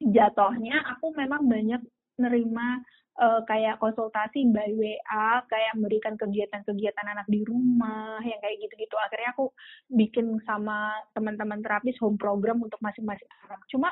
jatuhnya 0.00 0.80
aku 0.96 1.12
memang 1.12 1.44
banyak 1.44 1.84
nerima 2.16 2.80
uh, 3.20 3.40
kayak 3.46 3.78
konsultasi 3.78 4.48
by 4.50 4.70
WA, 4.74 5.42
kayak 5.46 5.72
memberikan 5.78 6.14
kegiatan-kegiatan 6.18 7.06
anak 7.06 7.26
di 7.30 7.42
rumah, 7.46 8.18
yang 8.22 8.38
kayak 8.42 8.58
gitu-gitu. 8.62 8.96
Akhirnya 8.98 9.30
aku 9.34 9.50
bikin 9.92 10.38
sama 10.48 10.94
teman-teman 11.14 11.62
terapis 11.62 11.98
home 12.02 12.18
program 12.18 12.62
untuk 12.62 12.78
masing-masing 12.82 13.28
anak. 13.46 13.60
Cuma 13.70 13.90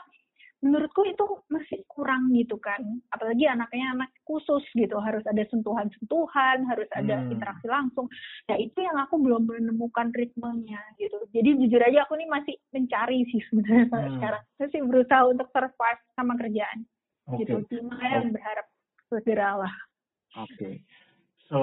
menurutku 0.62 1.02
itu 1.02 1.26
masih 1.50 1.82
kurang 1.90 2.30
gitu 2.38 2.54
kan. 2.62 2.78
Apalagi 3.10 3.50
anaknya 3.50 3.98
anak 3.98 4.10
khusus 4.22 4.62
gitu, 4.78 4.94
harus 5.02 5.26
ada 5.26 5.42
sentuhan-sentuhan, 5.50 6.62
harus 6.70 6.86
ada 6.94 7.18
hmm. 7.18 7.34
interaksi 7.34 7.66
langsung. 7.66 8.06
Nah 8.46 8.56
itu 8.62 8.78
yang 8.78 8.94
aku 9.02 9.18
belum 9.18 9.50
menemukan 9.50 10.14
ritmenya 10.14 10.78
gitu. 11.02 11.18
Jadi 11.34 11.66
jujur 11.66 11.82
aja 11.82 12.06
aku 12.06 12.14
nih 12.14 12.30
masih 12.30 12.54
mencari 12.70 13.26
sih 13.34 13.42
sebenarnya 13.50 13.90
hmm. 13.90 14.14
sekarang. 14.22 14.42
Masih 14.62 14.80
berusaha 14.86 15.22
untuk 15.26 15.50
survive 15.50 16.00
sama 16.14 16.38
kerjaan. 16.38 16.86
Okay. 17.22 17.46
gitu. 17.46 17.54
Cuma 17.70 17.98
okay. 17.98 18.30
berharap 18.30 18.66
segeralah. 19.20 19.74
Oke. 20.38 20.56
Okay. 20.56 20.74
So 21.52 21.60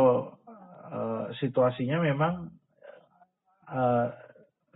uh, 0.93 1.33
situasinya 1.41 1.97
memang 2.03 2.53
uh, 3.65 4.07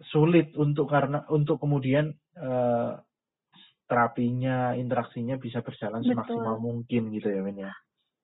sulit 0.10 0.58
untuk 0.58 0.90
karena 0.90 1.22
untuk 1.30 1.62
kemudian 1.62 2.10
uh, 2.40 2.98
terapinya, 3.86 4.74
interaksinya 4.74 5.38
bisa 5.38 5.62
berjalan 5.62 6.02
betul. 6.02 6.18
semaksimal 6.18 6.58
mungkin 6.58 7.14
gitu 7.14 7.30
ya, 7.30 7.42
Win 7.46 7.62
ya. 7.62 7.74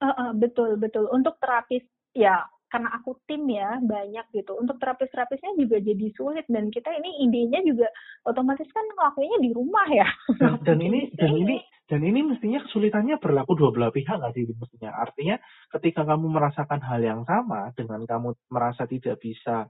Uh, 0.02 0.10
uh, 0.10 0.30
betul 0.34 0.80
betul. 0.82 1.06
Untuk 1.14 1.38
terapis 1.38 1.86
ya 2.18 2.42
karena 2.70 2.90
aku 2.94 3.18
tim 3.26 3.50
ya 3.50 3.82
banyak 3.82 4.26
gitu 4.30 4.54
untuk 4.54 4.78
terapis-terapisnya 4.78 5.58
juga 5.58 5.82
jadi 5.82 6.06
sulit 6.14 6.46
dan 6.46 6.70
kita 6.70 6.94
ini 7.02 7.26
idenya 7.26 7.66
juga 7.66 7.90
otomatis 8.30 8.70
kan 8.70 8.86
ngelakuinnya 8.94 9.40
di 9.42 9.52
rumah 9.58 9.88
ya 9.90 10.06
dan, 10.38 10.62
dan 10.62 10.78
ini 10.88 11.10
dan 11.18 11.34
ini 11.34 11.58
dan 11.90 12.06
ini 12.06 12.22
mestinya 12.22 12.62
kesulitannya 12.62 13.18
berlaku 13.18 13.58
dua 13.58 13.74
belah 13.74 13.90
pihak 13.90 14.22
nggak 14.22 14.34
sih 14.38 14.46
mestinya 14.54 14.94
artinya 14.94 15.36
ketika 15.74 16.06
kamu 16.06 16.30
merasakan 16.30 16.80
hal 16.86 17.02
yang 17.02 17.22
sama 17.26 17.74
dengan 17.74 18.06
kamu 18.06 18.38
merasa 18.54 18.86
tidak 18.86 19.18
bisa 19.18 19.66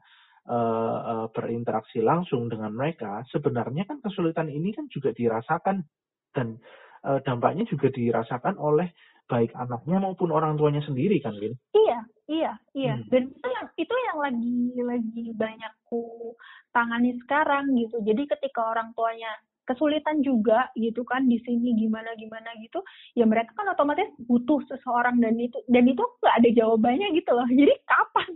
uh, 0.52 0.98
uh, 1.00 1.26
berinteraksi 1.32 2.04
langsung 2.04 2.52
dengan 2.52 2.76
mereka 2.76 3.24
sebenarnya 3.32 3.88
kan 3.88 4.04
kesulitan 4.04 4.52
ini 4.52 4.76
kan 4.76 4.92
juga 4.92 5.16
dirasakan 5.16 5.88
dan 6.36 6.60
uh, 7.08 7.24
dampaknya 7.24 7.64
juga 7.72 7.88
dirasakan 7.88 8.60
oleh 8.60 8.92
baik 9.30 9.54
anaknya 9.54 10.02
maupun 10.02 10.34
orang 10.34 10.58
tuanya 10.58 10.82
sendiri 10.82 11.22
kan 11.22 11.38
Lin? 11.38 11.54
Iya, 11.72 12.00
iya, 12.26 12.52
iya. 12.74 12.94
Hmm. 12.98 13.06
Dan 13.14 13.24
itu 13.30 13.48
yang 13.48 13.68
itu 13.78 13.96
yang 14.10 14.18
lagi 14.18 14.58
lagi 14.82 15.26
banyak 15.38 15.74
ku 15.86 16.34
tangani 16.74 17.14
sekarang 17.22 17.70
gitu. 17.78 18.02
Jadi 18.02 18.26
ketika 18.26 18.74
orang 18.74 18.90
tuanya 18.98 19.30
kesulitan 19.70 20.26
juga 20.26 20.74
gitu 20.74 21.06
kan 21.06 21.30
di 21.30 21.38
sini 21.46 21.78
gimana 21.78 22.18
gimana 22.18 22.50
gitu 22.58 22.82
ya 23.14 23.30
mereka 23.30 23.54
kan 23.54 23.70
otomatis 23.70 24.10
butuh 24.26 24.58
seseorang 24.66 25.22
dan 25.22 25.38
itu 25.38 25.62
dan 25.70 25.86
itu 25.86 26.02
nggak 26.02 26.36
ada 26.42 26.50
jawabannya 26.50 27.08
gitu 27.14 27.32
loh. 27.38 27.46
Jadi 27.60 27.74
kapan? 27.86 28.30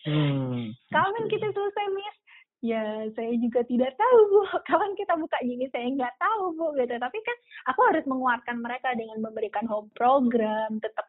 Hmm. 0.00 0.72
kapan 0.88 1.24
kita 1.28 1.48
selesai 1.52 1.86
miss? 1.92 2.16
Ya 2.60 3.08
saya 3.16 3.32
juga 3.40 3.64
tidak 3.64 3.96
tahu 3.96 4.18
bu. 4.28 4.40
Kapan 4.68 4.92
kita 4.96 5.16
buka 5.16 5.36
gini 5.40 5.64
saya 5.72 5.88
nggak 5.88 6.16
tahu 6.20 6.56
bu 6.56 6.66
gitu. 6.76 6.92
Tapi 7.00 7.18
kan 7.24 7.36
aku 7.72 7.80
harus 7.88 8.04
menguatkan 8.04 8.60
mereka 8.60 8.92
dengan 8.96 9.24
memberikan 9.24 9.64
home 9.64 9.88
program 9.96 10.76
tetap 10.84 11.08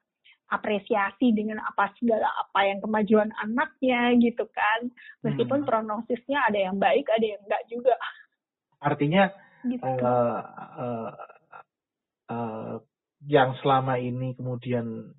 apresiasi 0.52 1.32
dengan 1.32 1.64
apa 1.64 1.92
segala 1.96 2.28
apa 2.28 2.60
yang 2.68 2.80
kemajuan 2.84 3.32
anaknya 3.44 4.16
gitu 4.20 4.48
kan. 4.52 4.92
Meskipun 5.28 5.64
hmm. 5.64 5.68
prognosisnya 5.68 6.40
ada 6.48 6.60
yang 6.72 6.76
baik 6.80 7.08
ada 7.12 7.24
yang 7.36 7.42
enggak 7.48 7.64
juga 7.72 7.96
artinya 8.82 9.30
gitu. 9.63 9.86
uh, 9.86 10.41
uh, 10.76 11.10
uh, 12.28 12.76
yang 13.30 13.54
selama 13.62 14.02
ini 14.02 14.34
kemudian 14.34 15.13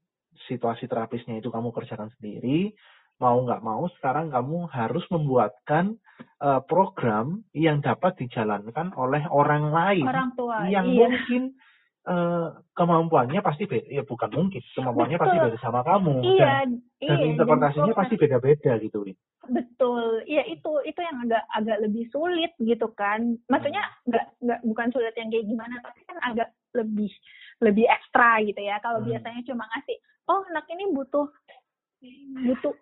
situasi 0.50 0.90
terapisnya 0.90 1.38
itu 1.38 1.54
kamu 1.54 1.70
kerjakan 1.70 2.10
sendiri 2.18 2.74
mau 3.22 3.38
nggak 3.46 3.62
mau 3.62 3.86
sekarang 3.98 4.34
kamu 4.34 4.66
harus 4.66 5.06
membuatkan 5.06 5.94
uh, 6.42 6.58
program 6.66 7.46
yang 7.54 7.78
dapat 7.78 8.18
dijalankan 8.18 8.90
oleh 8.98 9.22
orang 9.30 9.70
lain 9.70 10.04
orang 10.10 10.34
tua, 10.34 10.66
yang 10.66 10.90
iya. 10.90 11.06
mungkin 11.06 11.54
uh, 12.08 12.48
kemampuannya 12.74 13.40
pasti 13.42 13.68
beda 13.68 13.88
ya 13.88 14.02
bukan 14.02 14.30
mungkin 14.32 14.62
kemampuannya 14.74 15.18
betul. 15.18 15.24
pasti 15.26 15.36
beda 15.46 15.58
sama 15.62 15.80
kamu 15.86 16.14
iya, 16.24 16.46
dan, 16.46 16.68
iya, 16.98 17.10
dan 17.14 17.18
interpretasinya 17.34 17.94
pasti 17.94 18.14
beda-beda 18.18 18.72
gitu 18.82 18.98
betul 19.50 20.22
iya 20.26 20.42
itu 20.46 20.72
itu 20.86 21.00
yang 21.02 21.18
agak 21.26 21.44
agak 21.54 21.78
lebih 21.82 22.04
sulit 22.14 22.52
gitu 22.62 22.86
kan 22.94 23.38
maksudnya 23.50 23.82
hmm. 23.82 24.14
nggak 24.14 24.26
nggak 24.38 24.60
bukan 24.66 24.88
sulit 24.94 25.14
yang 25.18 25.28
kayak 25.30 25.46
gimana 25.46 25.74
tapi 25.82 26.00
kan 26.06 26.18
agak 26.22 26.48
lebih 26.72 27.10
lebih 27.62 27.86
ekstra 27.86 28.42
gitu 28.42 28.60
ya 28.62 28.78
kalau 28.82 29.02
hmm. 29.02 29.10
biasanya 29.10 29.42
cuma 29.46 29.66
ngasih 29.66 29.98
oh 30.30 30.42
anak 30.50 30.66
ini 30.70 30.84
butuh 30.94 31.26
butuh 32.42 32.74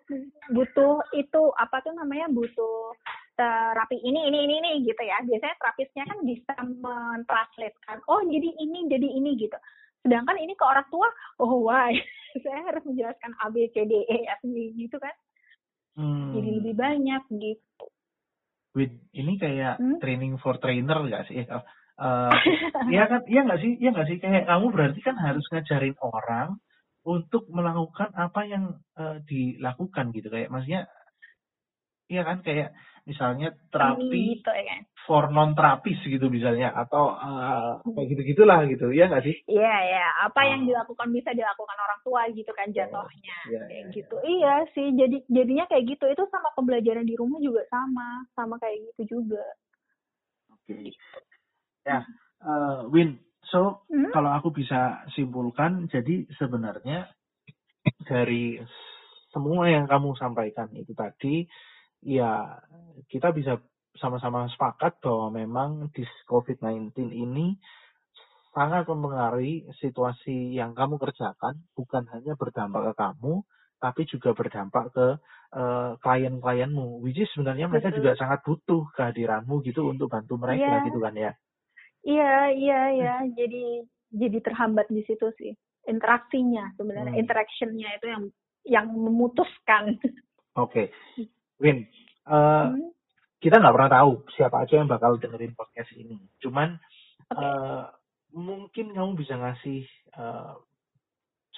butuh 0.49 0.97
itu 1.13 1.41
apa 1.61 1.77
tuh 1.85 1.93
namanya 1.93 2.25
butuh 2.33 2.97
terapi 3.41 3.97
ini 4.05 4.29
ini 4.29 4.45
ini 4.45 4.53
ini 4.61 4.71
gitu 4.85 5.01
ya. 5.01 5.17
Biasanya 5.25 5.57
terapisnya 5.57 6.03
kan 6.05 6.19
bisa 6.21 6.53
mentranslatekan. 6.61 7.97
Oh 8.05 8.21
jadi 8.29 8.49
ini 8.61 8.85
jadi 8.85 9.07
ini 9.09 9.33
gitu. 9.41 9.57
Sedangkan 10.05 10.37
ini 10.37 10.53
ke 10.53 10.61
orang 10.61 10.85
tua 10.93 11.09
oh 11.41 11.65
why? 11.65 11.97
Saya 12.45 12.61
harus 12.69 12.85
menjelaskan 12.85 13.33
A 13.41 13.49
B 13.49 13.65
C 13.73 13.81
D 13.89 14.05
E 14.05 14.17
F 14.29 14.41
G 14.45 14.55
gitu 14.77 15.01
kan. 15.01 15.13
Hmm. 15.91 16.31
jadi 16.31 16.49
lebih 16.63 16.73
banyak 16.79 17.23
gitu. 17.35 17.85
With 18.71 18.95
ini 19.11 19.35
kayak 19.35 19.75
hmm? 19.75 19.99
training 19.99 20.39
for 20.39 20.55
trainer 20.63 21.03
gak 21.11 21.27
sih? 21.27 21.43
Uh, 21.43 22.31
ya 22.95 23.11
kan 23.11 23.27
iya 23.27 23.43
nggak 23.43 23.59
sih? 23.59 23.75
Iya 23.75 23.89
nggak 23.91 24.07
sih? 24.07 24.17
Kayak 24.23 24.47
kamu 24.47 24.65
berarti 24.71 24.99
kan 25.03 25.19
harus 25.19 25.43
ngajarin 25.51 25.97
orang 25.99 26.55
untuk 27.03 27.43
melakukan 27.51 28.15
apa 28.15 28.41
yang 28.47 28.79
uh, 28.95 29.19
dilakukan 29.27 30.15
gitu. 30.15 30.31
Kayak 30.31 30.47
maksudnya 30.47 30.87
iya 32.07 32.23
kan? 32.23 32.39
Kayak 32.39 32.71
misalnya 33.05 33.53
terapi 33.73 34.37
gitu, 34.37 34.51
ya 34.51 34.63
kan? 34.65 34.81
for 35.09 35.33
non 35.33 35.57
terapis 35.57 35.97
gitu 36.05 36.29
misalnya 36.29 36.69
atau 36.77 37.17
uh, 37.17 37.81
kayak 37.83 38.07
gitu 38.13 38.21
gitulah 38.33 38.63
gitu 38.69 38.93
ya 38.93 39.09
nggak 39.09 39.25
sih 39.25 39.35
iya 39.49 39.75
ya 39.97 40.05
apa 40.29 40.45
oh. 40.45 40.47
yang 40.47 40.61
dilakukan 40.69 41.09
bisa 41.09 41.33
dilakukan 41.33 41.77
orang 41.77 42.01
tua 42.05 42.21
gitu 42.29 42.51
kan 42.53 42.69
jatuhnya 42.69 43.37
oh, 43.41 43.49
iya, 43.49 43.61
kayak 43.65 43.85
iya, 43.89 43.93
gitu 43.97 44.15
iya. 44.21 44.29
iya 44.29 44.53
sih 44.77 44.87
jadi 44.93 45.17
jadinya 45.25 45.65
kayak 45.65 45.85
gitu 45.89 46.05
itu 46.05 46.23
sama 46.29 46.53
pembelajaran 46.53 47.05
di 47.09 47.17
rumah 47.17 47.41
juga 47.41 47.65
sama 47.73 48.23
sama 48.37 48.55
kayak 48.61 48.77
gitu 48.93 49.17
juga 49.17 49.45
oke 50.53 50.69
okay. 50.69 50.93
ya 51.81 52.05
uh, 52.45 52.85
Win 52.93 53.17
So, 53.51 53.83
hmm? 53.91 54.15
kalau 54.15 54.31
aku 54.31 54.55
bisa 54.55 55.03
simpulkan, 55.11 55.91
jadi 55.91 56.23
sebenarnya 56.39 57.11
dari 58.07 58.55
semua 59.35 59.67
yang 59.67 59.91
kamu 59.91 60.15
sampaikan 60.15 60.71
itu 60.71 60.95
tadi, 60.95 61.43
ya 62.01 62.61
kita 63.09 63.33
bisa 63.33 63.61
sama-sama 63.97 64.47
sepakat 64.49 64.97
bahwa 65.03 65.33
memang 65.35 65.91
di 65.93 66.05
COVID-19 66.25 66.95
ini 67.11 67.59
sangat 68.51 68.87
mempengaruhi 68.87 69.67
situasi 69.79 70.55
yang 70.55 70.75
kamu 70.75 70.99
kerjakan, 70.99 71.63
bukan 71.75 72.03
hanya 72.11 72.35
berdampak 72.35 72.91
ke 72.91 72.93
kamu, 72.99 73.33
tapi 73.79 74.01
juga 74.07 74.35
berdampak 74.35 74.85
ke 74.91 75.07
uh, 75.55 75.95
klien-klienmu. 76.03 76.99
Which 76.99 77.19
is 77.19 77.31
sebenarnya 77.31 77.71
mereka 77.71 77.89
Betul. 77.91 77.97
juga 78.03 78.11
sangat 78.19 78.39
butuh 78.43 78.83
kehadiranmu 78.95 79.63
gitu 79.63 79.87
untuk 79.87 80.11
bantu 80.11 80.35
mereka 80.35 80.83
yeah. 80.83 80.85
gitu 80.87 80.99
kan 80.99 81.15
ya. 81.15 81.31
Iya, 82.01 82.35
iya, 82.57 82.81
iya. 82.91 83.15
Jadi 83.31 83.87
jadi 84.11 84.37
terhambat 84.43 84.91
di 84.91 85.01
situ 85.07 85.31
sih. 85.39 85.55
Interaksinya 85.87 86.75
sebenarnya, 86.77 87.17
hmm. 87.17 87.21
interactionnya 87.25 87.89
itu 87.97 88.07
yang 88.11 88.23
yang 88.61 88.85
memutuskan. 88.93 89.97
Oke, 90.53 90.91
okay. 91.15 91.25
Win. 91.61 91.85
Uh, 92.25 92.73
hmm? 92.73 92.89
Kita 93.41 93.57
nggak 93.57 93.73
pernah 93.73 93.91
tahu 93.93 94.11
siapa 94.33 94.65
aja 94.65 94.81
yang 94.81 94.89
bakal 94.89 95.17
dengerin 95.21 95.53
podcast 95.53 95.93
ini. 95.93 96.17
Cuman 96.41 96.77
okay. 97.29 97.37
uh, 97.37 97.85
mungkin 98.33 98.93
kamu 98.93 99.17
bisa 99.17 99.37
ngasih 99.37 99.85
uh, 100.17 100.57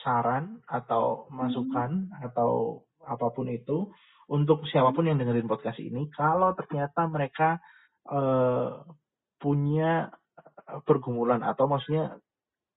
saran 0.03 0.59
atau 0.67 1.31
masukan 1.31 2.11
hmm. 2.11 2.27
atau 2.27 2.83
apa 3.03 3.31
pun 3.31 3.47
itu 3.51 3.91
untuk 4.31 4.63
siapa 4.71 4.95
pun 4.95 5.07
yang 5.07 5.19
dengerin 5.19 5.47
podcast 5.47 5.79
ini. 5.79 6.07
Kalau 6.11 6.55
ternyata 6.55 7.07
mereka 7.07 7.59
uh, 8.07 8.83
punya 9.39 10.11
pergumulan 10.87 11.43
atau 11.43 11.67
maksudnya 11.67 12.15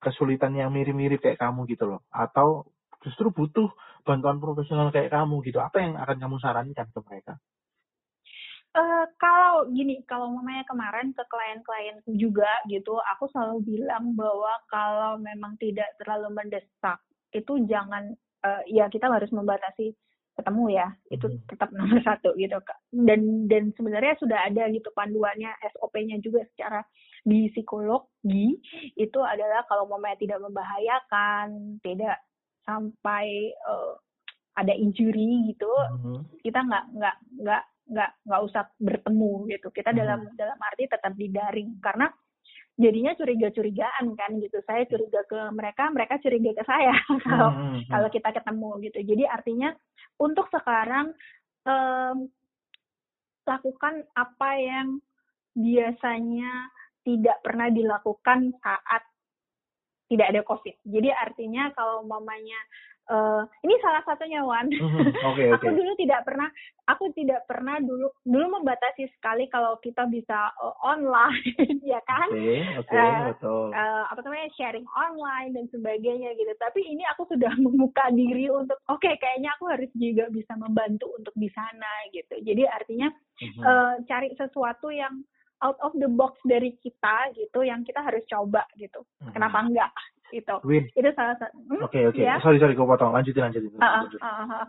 kesulitan 0.03 0.55
yang 0.59 0.75
mirip-mirip 0.75 1.23
kayak 1.23 1.41
kamu 1.41 1.65
gitu 1.71 1.87
loh 1.89 2.01
atau 2.11 2.67
justru 3.07 3.31
butuh 3.31 3.71
bantuan 4.07 4.38
profesional 4.38 4.95
kayak 4.95 5.11
kamu 5.11 5.42
gitu 5.42 5.59
apa 5.59 5.83
yang 5.83 5.99
akan 5.99 6.16
kamu 6.23 6.37
sarankan 6.38 6.87
ke 6.95 7.01
mereka? 7.03 7.35
Uh, 8.77 9.09
kalau 9.16 9.64
gini, 9.73 10.05
kalau 10.05 10.29
mamanya 10.37 10.61
kemarin 10.69 11.09
ke 11.16 11.25
klien-klienku 11.33 12.12
juga 12.21 12.61
gitu, 12.69 13.01
aku 13.16 13.25
selalu 13.33 13.64
bilang 13.64 14.12
bahwa 14.12 14.53
kalau 14.69 15.16
memang 15.16 15.57
tidak 15.57 15.88
terlalu 15.97 16.29
mendesak, 16.37 17.01
itu 17.33 17.57
jangan, 17.64 18.12
uh, 18.45 18.61
ya 18.69 18.85
kita 18.92 19.09
harus 19.09 19.33
membatasi 19.33 19.97
ketemu 20.37 20.64
ya 20.77 20.88
itu 21.09 21.27
hmm. 21.27 21.49
tetap 21.49 21.73
nomor 21.73 21.99
satu 22.05 22.37
gitu 22.37 22.61
dan 22.92 23.49
dan 23.49 23.73
sebenarnya 23.73 24.14
sudah 24.21 24.38
ada 24.45 24.69
gitu 24.69 24.92
panduannya 24.92 25.49
SOP-nya 25.73 26.21
juga 26.21 26.45
secara 26.53 26.85
di 27.25 27.49
psikologi 27.51 28.61
itu 28.95 29.21
adalah 29.25 29.64
kalau 29.64 29.88
mamanya 29.88 30.21
tidak 30.21 30.38
membahayakan 30.45 31.81
tidak 31.81 32.21
sampai 32.67 33.55
uh, 33.65 33.95
ada 34.57 34.75
injury 34.75 35.55
gitu 35.55 35.71
hmm. 35.71 36.21
kita 36.43 36.61
nggak 36.61 36.85
nggak 36.97 37.17
nggak 37.41 37.63
nggak 37.87 38.11
nggak 38.27 38.43
usah 38.43 38.67
bertemu 38.83 39.33
gitu 39.55 39.69
kita 39.71 39.95
hmm. 39.95 39.99
dalam 40.03 40.21
dalam 40.35 40.59
arti 40.59 40.91
tetap 40.91 41.13
di 41.15 41.31
daring 41.31 41.79
karena 41.79 42.11
jadinya 42.77 43.17
curiga-curigaan 43.17 44.13
kan 44.15 44.37
gitu. 44.37 44.61
Saya 44.69 44.85
curiga 44.85 45.25
ke 45.25 45.41
mereka, 45.53 45.89
mereka 45.89 46.21
curiga 46.21 46.53
ke 46.53 46.65
saya 46.69 46.93
kalau 47.27 47.51
hmm, 47.51 47.61
hmm, 47.61 47.73
hmm. 47.73 47.83
kalau 47.89 48.09
kita 48.13 48.29
ketemu 48.37 48.71
gitu. 48.89 48.99
Jadi 49.01 49.25
artinya 49.25 49.71
untuk 50.21 50.47
sekarang 50.53 51.17
um, 51.65 52.29
lakukan 53.49 54.05
apa 54.13 54.51
yang 54.61 54.89
biasanya 55.57 56.53
tidak 57.07 57.39
pernah 57.41 57.73
dilakukan 57.73 58.53
saat 58.61 59.03
tidak 60.07 60.27
ada 60.31 60.40
COVID. 60.42 60.75
Jadi 60.87 61.11
artinya 61.11 61.71
kalau 61.73 62.03
mamanya 62.03 62.59
uh, 63.07 63.42
ini 63.61 63.75
salah 63.79 64.03
satunya 64.03 64.42
Wan. 64.42 64.66
Mhm, 64.66 65.14
Oke 65.27 65.45
oke. 65.51 65.55
aku 65.55 65.69
dulu 65.73 65.92
tidak 65.99 66.23
pernah, 66.23 66.49
aku 66.87 67.11
tidak 67.12 67.42
pernah 67.47 67.79
dulu 67.79 68.07
dulu 68.23 68.47
membatasi 68.59 69.11
sekali 69.14 69.47
kalau 69.47 69.79
kita 69.79 70.07
bisa 70.07 70.51
uh, 70.59 70.75
online, 70.83 71.42
ya 71.87 71.99
kan? 72.07 72.29
Oke 72.31 72.62
oke 72.79 72.95
Eh, 72.95 73.19
betul. 73.35 73.66
uh, 73.75 74.05
apa 74.07 74.21
namanya 74.23 74.49
sharing 74.55 74.87
online 74.95 75.55
dan 75.55 75.66
sebagainya 75.71 76.35
gitu. 76.35 76.55
Tapi 76.57 76.81
ini 76.83 77.03
aku 77.11 77.27
sudah 77.27 77.51
membuka 77.66 78.07
diri 78.11 78.47
untuk 78.47 78.79
oke 78.87 79.11
kayaknya 79.19 79.55
aku 79.59 79.71
harus 79.71 79.90
juga 79.95 80.31
bisa 80.31 80.55
membantu 80.55 81.11
untuk 81.19 81.35
di 81.35 81.51
sana 81.51 81.90
gitu. 82.11 82.38
Jadi 82.40 82.62
artinya 82.62 83.11
Mhm. 83.37 83.61
eh, 83.61 83.95
cari 84.09 84.33
sesuatu 84.33 84.88
yang 84.88 85.12
out 85.64 85.79
of 85.81 85.92
the 85.97 86.09
box 86.09 86.37
dari 86.45 86.77
kita 86.85 87.33
gitu 87.33 87.64
yang 87.64 87.81
kita 87.85 88.05
harus 88.05 88.25
coba 88.29 88.64
gitu. 88.77 89.01
Mhm. 89.25 89.33
Kenapa 89.33 89.59
enggak 89.64 89.92
gitu. 90.35 90.57
Win. 90.66 90.85
Itu 90.92 91.11
salah 91.14 91.38
satu. 91.38 91.57
Hmm, 91.71 91.87
Oke 91.87 92.03
oke. 92.11 92.19
ya. 92.19 92.37
Sorry 92.42 92.59
sorry 92.59 92.75
gue 92.75 92.87
potong. 92.87 93.14
Lanjutin 93.14 93.47
lanjutin. 93.47 93.71
Lanjutin. 93.79 94.21
ah, 94.21 94.42
ah, 94.42 94.53
ah. 94.62 94.66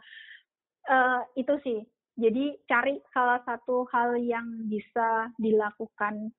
Eh, 0.88 1.22
itu 1.44 1.54
sih. 1.66 1.80
Jadi 2.18 2.58
cari 2.66 2.98
salah 3.14 3.42
satu 3.46 3.86
hal 3.94 4.18
yang 4.18 4.46
bisa 4.70 5.30
dilakukan 5.38 6.34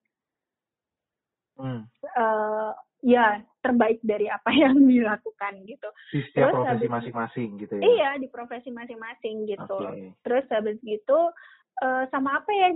Hmm. 1.59 1.83
eh 2.15 2.71
ya 3.03 3.43
terbaik 3.67 3.99
dari 4.07 4.31
apa 4.31 4.47
yang 4.63 4.79
dilakukan 4.79 5.59
gitu. 5.67 5.91
Di 6.15 6.23
setiap 6.31 6.55
Terus 6.55 6.55
profesi 6.55 6.87
masing-masing 6.87 7.49
gitu 7.59 7.75
ya. 7.79 7.83
Iya 7.83 8.11
di 8.23 8.29
profesi 8.31 8.71
masing-masing 8.71 9.37
gitu. 9.51 9.75
Oke. 9.75 10.15
Terus 10.23 10.47
habis 10.55 10.79
gitu 10.87 11.19
eh, 11.83 12.05
sama 12.15 12.39
apa 12.39 12.51
ya 12.55 12.69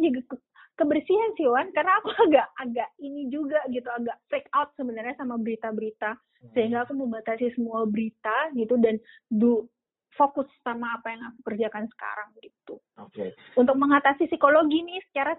kebersihan 0.82 1.30
sih 1.38 1.46
Wan 1.46 1.70
karena 1.70 1.94
aku 2.02 2.10
agak 2.26 2.50
agak 2.58 2.90
ini 2.98 3.30
juga 3.30 3.62
gitu 3.70 3.86
agak 3.86 4.18
freak 4.26 4.50
out 4.50 4.74
sebenarnya 4.74 5.14
sama 5.14 5.38
berita-berita 5.38 6.18
sehingga 6.50 6.82
aku 6.82 6.98
membatasi 6.98 7.54
semua 7.54 7.86
berita 7.86 8.50
gitu 8.58 8.74
dan 8.82 8.98
do 9.30 9.70
fokus 10.18 10.50
sama 10.60 10.98
apa 10.98 11.14
yang 11.14 11.22
aku 11.32 11.38
kerjakan 11.46 11.86
sekarang 11.88 12.28
gitu. 12.42 12.76
Oke. 13.00 13.32
Untuk 13.56 13.78
mengatasi 13.78 14.28
psikologi 14.28 14.84
nih 14.84 15.00
secara 15.08 15.32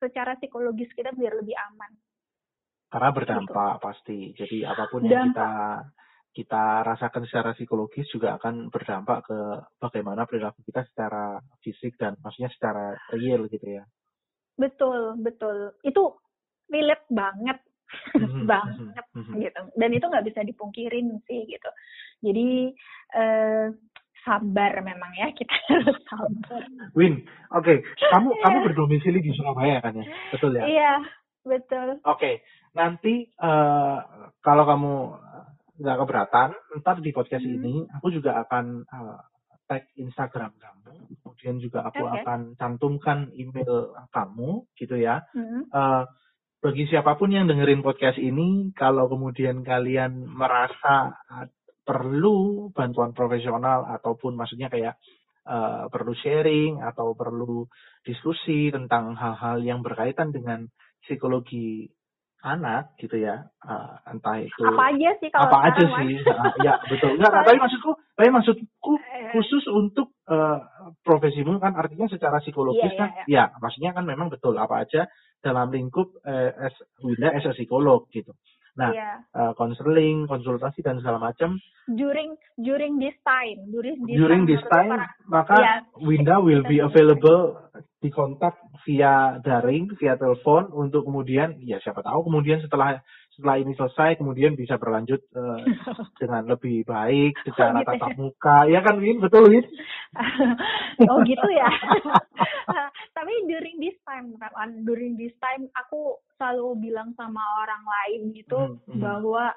secara 0.00 0.38
psikologis 0.40 0.88
kita 0.94 1.12
biar 1.12 1.34
lebih 1.36 1.58
aman. 1.58 1.92
Karena 2.88 3.10
berdampak 3.10 3.82
pasti. 3.82 4.32
Jadi 4.38 4.62
apa 4.62 4.86
pun 4.86 5.02
yang 5.04 5.34
Dampak. 5.34 5.34
kita 5.34 5.50
kita 6.34 6.64
rasakan 6.82 7.22
secara 7.30 7.50
psikologis 7.54 8.10
juga 8.10 8.34
akan 8.38 8.70
berdampak 8.70 9.22
ke 9.26 9.38
bagaimana 9.78 10.26
perilaku 10.26 10.66
kita 10.66 10.82
secara 10.90 11.38
fisik 11.62 11.94
dan 11.94 12.18
maksudnya 12.22 12.50
secara 12.54 12.94
real 13.14 13.46
gitu 13.50 13.66
ya. 13.78 13.84
Betul, 14.54 15.18
betul. 15.18 15.74
Itu 15.82 16.18
relate 16.70 17.06
banget 17.10 17.58
Mhm, 18.18 18.46
banget 18.50 19.06
mhm, 19.14 19.22
mhm. 19.22 19.34
gitu 19.38 19.60
dan 19.78 19.90
itu 19.94 20.06
nggak 20.06 20.26
bisa 20.26 20.40
dipungkirin 20.42 21.14
sih 21.30 21.46
gitu 21.46 21.70
jadi 22.24 22.74
eh, 23.14 23.66
sabar 24.24 24.72
memang 24.80 25.12
ya 25.14 25.30
kita 25.38 25.54
harus 25.70 25.98
sabar 26.08 26.62
Win, 26.96 27.22
oke, 27.54 27.74
kamu 27.84 28.28
Iya. 28.34 28.42
kamu 28.42 28.56
berdomisili 28.66 29.18
di 29.22 29.30
Surabaya 29.36 29.78
kan 29.78 29.94
ya, 30.00 30.06
betul 30.32 30.50
ya? 30.56 30.64
iya 30.64 30.92
betul 31.44 32.00
Oke, 32.08 32.42
nanti 32.74 33.28
eh, 33.30 33.98
kalau 34.42 34.64
kamu 34.64 34.92
nggak 35.74 35.98
keberatan, 36.06 36.48
ntar 36.80 36.96
di 36.98 37.10
podcast 37.10 37.44
Hmm. 37.44 37.56
ini 37.62 37.74
aku 37.94 38.10
juga 38.10 38.42
akan 38.42 38.82
eh, 38.82 39.18
tag 39.70 39.86
Instagram 39.94 40.50
kamu, 40.58 40.92
kemudian 41.44 41.60
juga 41.60 41.84
aku 41.84 42.00
Oke. 42.00 42.24
akan 42.24 42.40
cantumkan 42.56 43.28
email 43.36 43.92
kamu, 44.08 44.64
gitu 44.80 44.96
ya. 44.96 45.20
Mhm. 45.36 45.68
Eh, 45.68 46.04
bagi 46.64 46.88
siapa 46.88 47.20
pun 47.20 47.28
yang 47.28 47.44
dengerin 47.44 47.84
podcast 47.84 48.16
ini, 48.16 48.72
kalau 48.72 49.12
kemudian 49.12 49.60
kalian 49.60 50.24
merasa 50.24 51.12
perlu 51.84 52.72
bantuan 52.72 53.12
profesional 53.12 53.84
ataupun 53.84 54.32
maksudnya 54.32 54.72
kayak 54.72 54.96
eh, 55.44 55.84
perlu 55.92 56.16
sharing 56.16 56.80
atau 56.80 57.12
perlu 57.12 57.68
diskusi 58.00 58.72
tentang 58.72 59.12
hal-hal 59.12 59.60
yang 59.60 59.84
berkaitan 59.84 60.32
dengan 60.32 60.64
psikologi 61.04 61.92
anak 62.44 62.92
gitu 63.00 63.16
ya, 63.16 63.48
Eh, 63.64 63.94
entah 64.12 64.36
itu 64.44 64.60
apa 64.60 64.92
aja 64.92 65.16
sih 65.16 65.32
kalau 65.32 65.48
apa 65.48 65.58
aja 65.72 65.82
sih, 65.88 66.20
Ah, 66.28 66.52
ya 66.60 66.72
betul. 66.84 67.16
Enggak, 67.16 67.32
enggak, 67.32 67.44
tapi 67.48 67.58
maksudku, 67.64 67.90
tapi 68.12 68.28
maksudku 68.28 68.92
Eh, 69.00 69.32
khusus 69.32 69.64
untuk 69.72 70.12
eh, 70.28 70.58
profesimu 71.00 71.56
kan 71.56 71.72
artinya 71.72 72.04
secara 72.12 72.44
psikologis 72.44 72.92
Iya, 72.92 73.00
kan 73.00 73.08
iya, 73.24 73.24
ya 73.24 73.44
maksudnya 73.56 73.96
kan 73.96 74.04
memang 74.04 74.28
betul 74.28 74.52
apa 74.60 74.84
aja 74.84 75.08
dalam 75.40 75.72
lingkup 75.72 76.20
eh, 76.28 76.52
as, 76.68 76.76
Winda 77.00 77.32
as 77.32 77.48
a 77.48 77.56
psikolog 77.56 78.04
gitu 78.12 78.36
nah 78.74 78.90
iya. 78.90 79.22
eh, 79.30 79.52
konseling 79.54 80.26
konsultasi 80.26 80.82
dan 80.82 80.98
segala 80.98 81.30
macam 81.30 81.54
during 81.86 82.34
during 82.58 82.98
this 82.98 83.14
time 83.22 83.58
during 83.70 83.98
this 84.02 84.16
during 84.18 84.42
time, 84.42 84.50
this 84.50 84.64
time 84.66 84.90
para- 84.90 85.14
maka 85.30 85.54
Iya. 85.60 85.74
Winda 86.02 86.36
will 86.42 86.66
be 86.66 86.82
available 86.82 87.54
di 88.02 88.12
kontak 88.12 88.58
via 88.84 89.40
daring 89.40 89.88
via 89.96 90.18
telepon 90.18 90.68
untuk 90.74 91.08
kemudian 91.08 91.56
ya 91.64 91.80
siapa 91.80 92.04
tahu 92.04 92.28
kemudian 92.28 92.60
setelah 92.60 93.00
setelah 93.34 93.56
ini 93.58 93.72
selesai 93.74 94.14
kemudian 94.20 94.54
bisa 94.54 94.78
berlanjut 94.78 95.18
eh, 95.24 95.60
dengan 96.20 96.54
lebih 96.54 96.84
baik 96.84 97.34
secara 97.42 97.80
gitu 97.80 97.82
ya. 97.82 97.88
tatap 97.96 98.12
muka 98.14 98.58
ya 98.70 98.80
kan 98.84 99.00
Win 99.00 99.18
betul 99.18 99.48
Win 99.50 99.64
oh 101.10 101.18
gitu 101.26 101.48
ya. 101.50 101.68
Tapi 103.24 103.48
during 103.48 103.80
this 103.80 103.96
time, 104.04 104.36
kan, 104.36 104.84
during 104.84 105.16
this 105.16 105.32
time 105.40 105.64
aku 105.72 106.20
selalu 106.36 106.76
bilang 106.76 107.16
sama 107.16 107.40
orang 107.64 107.80
lain 107.80 108.20
gitu 108.36 108.60
Mhm, 108.60 108.76
mhm. 108.84 109.00
bahwa 109.00 109.48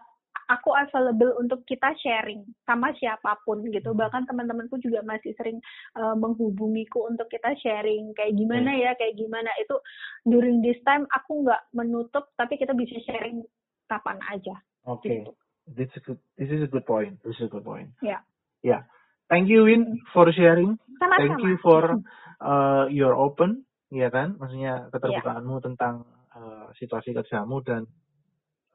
aku 0.48 0.72
available 0.72 1.36
untuk 1.44 1.68
kita 1.68 1.92
sharing 2.00 2.48
sama 2.64 2.96
siapa 2.96 3.36
pun 3.44 3.60
gitu. 3.68 3.92
Mhm. 3.92 4.00
Bahkan 4.00 4.24
teman-temanku 4.24 4.80
juga 4.80 5.04
masih 5.04 5.36
sering 5.36 5.60
uh, 6.00 6.16
menghubungiku 6.16 7.12
untuk 7.12 7.28
kita 7.28 7.60
sharing 7.60 8.16
kayak 8.16 8.40
gimana 8.40 8.72
ya, 8.72 8.96
kayak 8.96 9.20
gimana 9.20 9.52
itu 9.60 9.76
during 10.24 10.64
this 10.64 10.80
time 10.88 11.04
aku 11.12 11.44
nggak 11.44 11.68
menutup 11.76 12.32
tapi 12.40 12.56
kita 12.56 12.72
bisa 12.72 12.96
sharing 13.04 13.44
kapan 13.92 14.16
aja. 14.32 14.56
Oke, 14.88 15.12
Gitu. 15.28 15.32
this 15.76 15.92
is 15.92 16.00
a 16.00 16.02
good, 16.08 16.20
this 16.40 16.48
is 16.48 16.64
a 16.64 16.72
good 16.72 16.88
point. 16.88 17.20
This 17.28 17.36
is 17.36 17.44
a 17.44 17.52
good 17.52 17.68
point. 17.68 17.92
Ya. 18.00 18.24
Yeah. 18.64 18.88
Thank 19.28 19.52
you 19.52 19.68
Win 19.68 20.00
for 20.16 20.32
sharing. 20.32 20.80
Sama-sama. 21.04 21.20
Thank 21.20 21.44
you 21.44 21.60
for 21.60 22.00
uh, 22.42 22.86
your 22.92 23.18
open, 23.18 23.66
ya 23.90 24.10
kan? 24.10 24.38
Maksudnya 24.38 24.90
keterbukaanmu 24.94 25.56
tentang 25.64 26.06
uh, 26.34 26.70
situasi 26.78 27.14
kerjamu 27.14 27.62
dan 27.66 27.86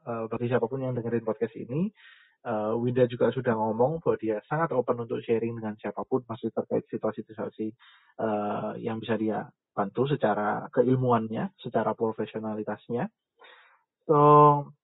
uh, 0.07 0.27
bagi 0.27 0.51
siapa 0.51 0.67
pun 0.67 0.83
yang 0.83 0.95
dengerin 0.97 1.27
podcast 1.27 1.55
ini, 1.59 1.91
uh, 2.47 2.75
Winda 2.79 3.07
juga 3.07 3.31
sudah 3.31 3.55
ngomong 3.55 4.03
bahwa 4.03 4.17
dia 4.19 4.39
sangat 4.47 4.75
open 4.75 5.07
untuk 5.07 5.23
sharing 5.23 5.59
dengan 5.59 5.75
siapa 5.79 6.03
pun 6.07 6.27
masih 6.27 6.51
terkait 6.51 6.87
situasi-situasi 6.91 7.67
uh, 8.23 8.75
yang 8.79 8.99
bisa 8.99 9.15
dia 9.19 9.47
bantu 9.73 10.05
secara 10.05 10.69
keilmuannya, 10.69 11.57
secara 11.63 11.97
profesionalitasnya. 11.97 13.09
So 14.05 14.19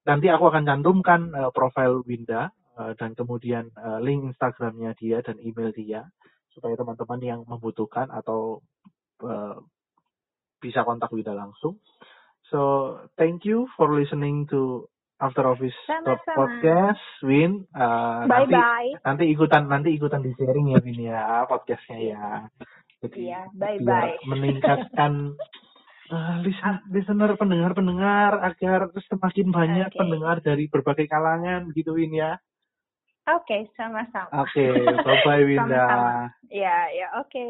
nanti 0.07 0.31
aku 0.31 0.49
akan 0.49 0.65
cantumkan 0.65 1.35
uh, 1.35 1.51
profil 1.51 2.07
Winda 2.07 2.55
uh, 2.79 2.95
dan 2.95 3.19
kemudian 3.19 3.75
uh, 3.75 3.99
link 3.99 4.33
Instagramnya 4.33 4.95
dia 4.95 5.21
dan 5.21 5.43
email 5.43 5.75
dia 5.75 6.07
supaya 6.53 6.75
teman-teman 6.75 7.21
yang 7.21 7.41
membutuhkan 7.45 8.09
atau 8.11 8.65
uh, 9.25 9.59
bisa 10.59 10.83
kontak 10.83 11.11
Winda 11.15 11.35
langsung. 11.35 11.79
So 12.49 12.61
thank 13.21 13.45
you 13.45 13.69
for 13.77 13.93
listening 13.93 14.49
to 14.49 14.89
After 15.19 15.43
Office 15.51 15.75
Sama-sama. 15.85 16.39
Podcast, 16.39 17.03
Win. 17.27 17.67
Uh, 17.75 18.25
Bye 18.31 18.47
nanti 18.47 18.55
bye. 18.55 18.91
nanti 19.03 19.25
ikutan 19.35 19.67
nanti 19.67 19.91
ikutan 19.91 20.23
di 20.23 20.31
sharing 20.39 20.73
ya 20.73 20.79
Win 20.79 20.99
ya 21.03 21.23
podcastnya 21.51 21.99
ya. 21.99 22.27
Jadi 23.03 23.31
Iya, 23.31 23.51
bye 23.55 23.79
biar 23.83 24.15
bye. 24.15 24.17
meningkatkan 24.31 25.13
uh, 26.15 26.35
listener, 26.47 26.83
listener 26.95 27.31
pendengar-pendengar 27.35 28.47
agar 28.47 28.81
semakin 29.11 29.51
banyak 29.51 29.91
Oke. 29.91 29.99
pendengar 29.99 30.37
dari 30.39 30.71
berbagai 30.71 31.11
kalangan 31.11 31.71
gitu 31.75 31.99
Win 31.99 32.15
ya. 32.15 32.39
Oke, 33.37 33.69
sama-sama. 33.77 34.29
Oke, 34.33 34.65
bye 35.05 35.21
bye 35.25 35.45
Winda. 35.49 35.85
Sama-sama. 35.85 36.33
Ya, 36.49 36.89
ya, 36.97 37.07
oke. 37.21 37.45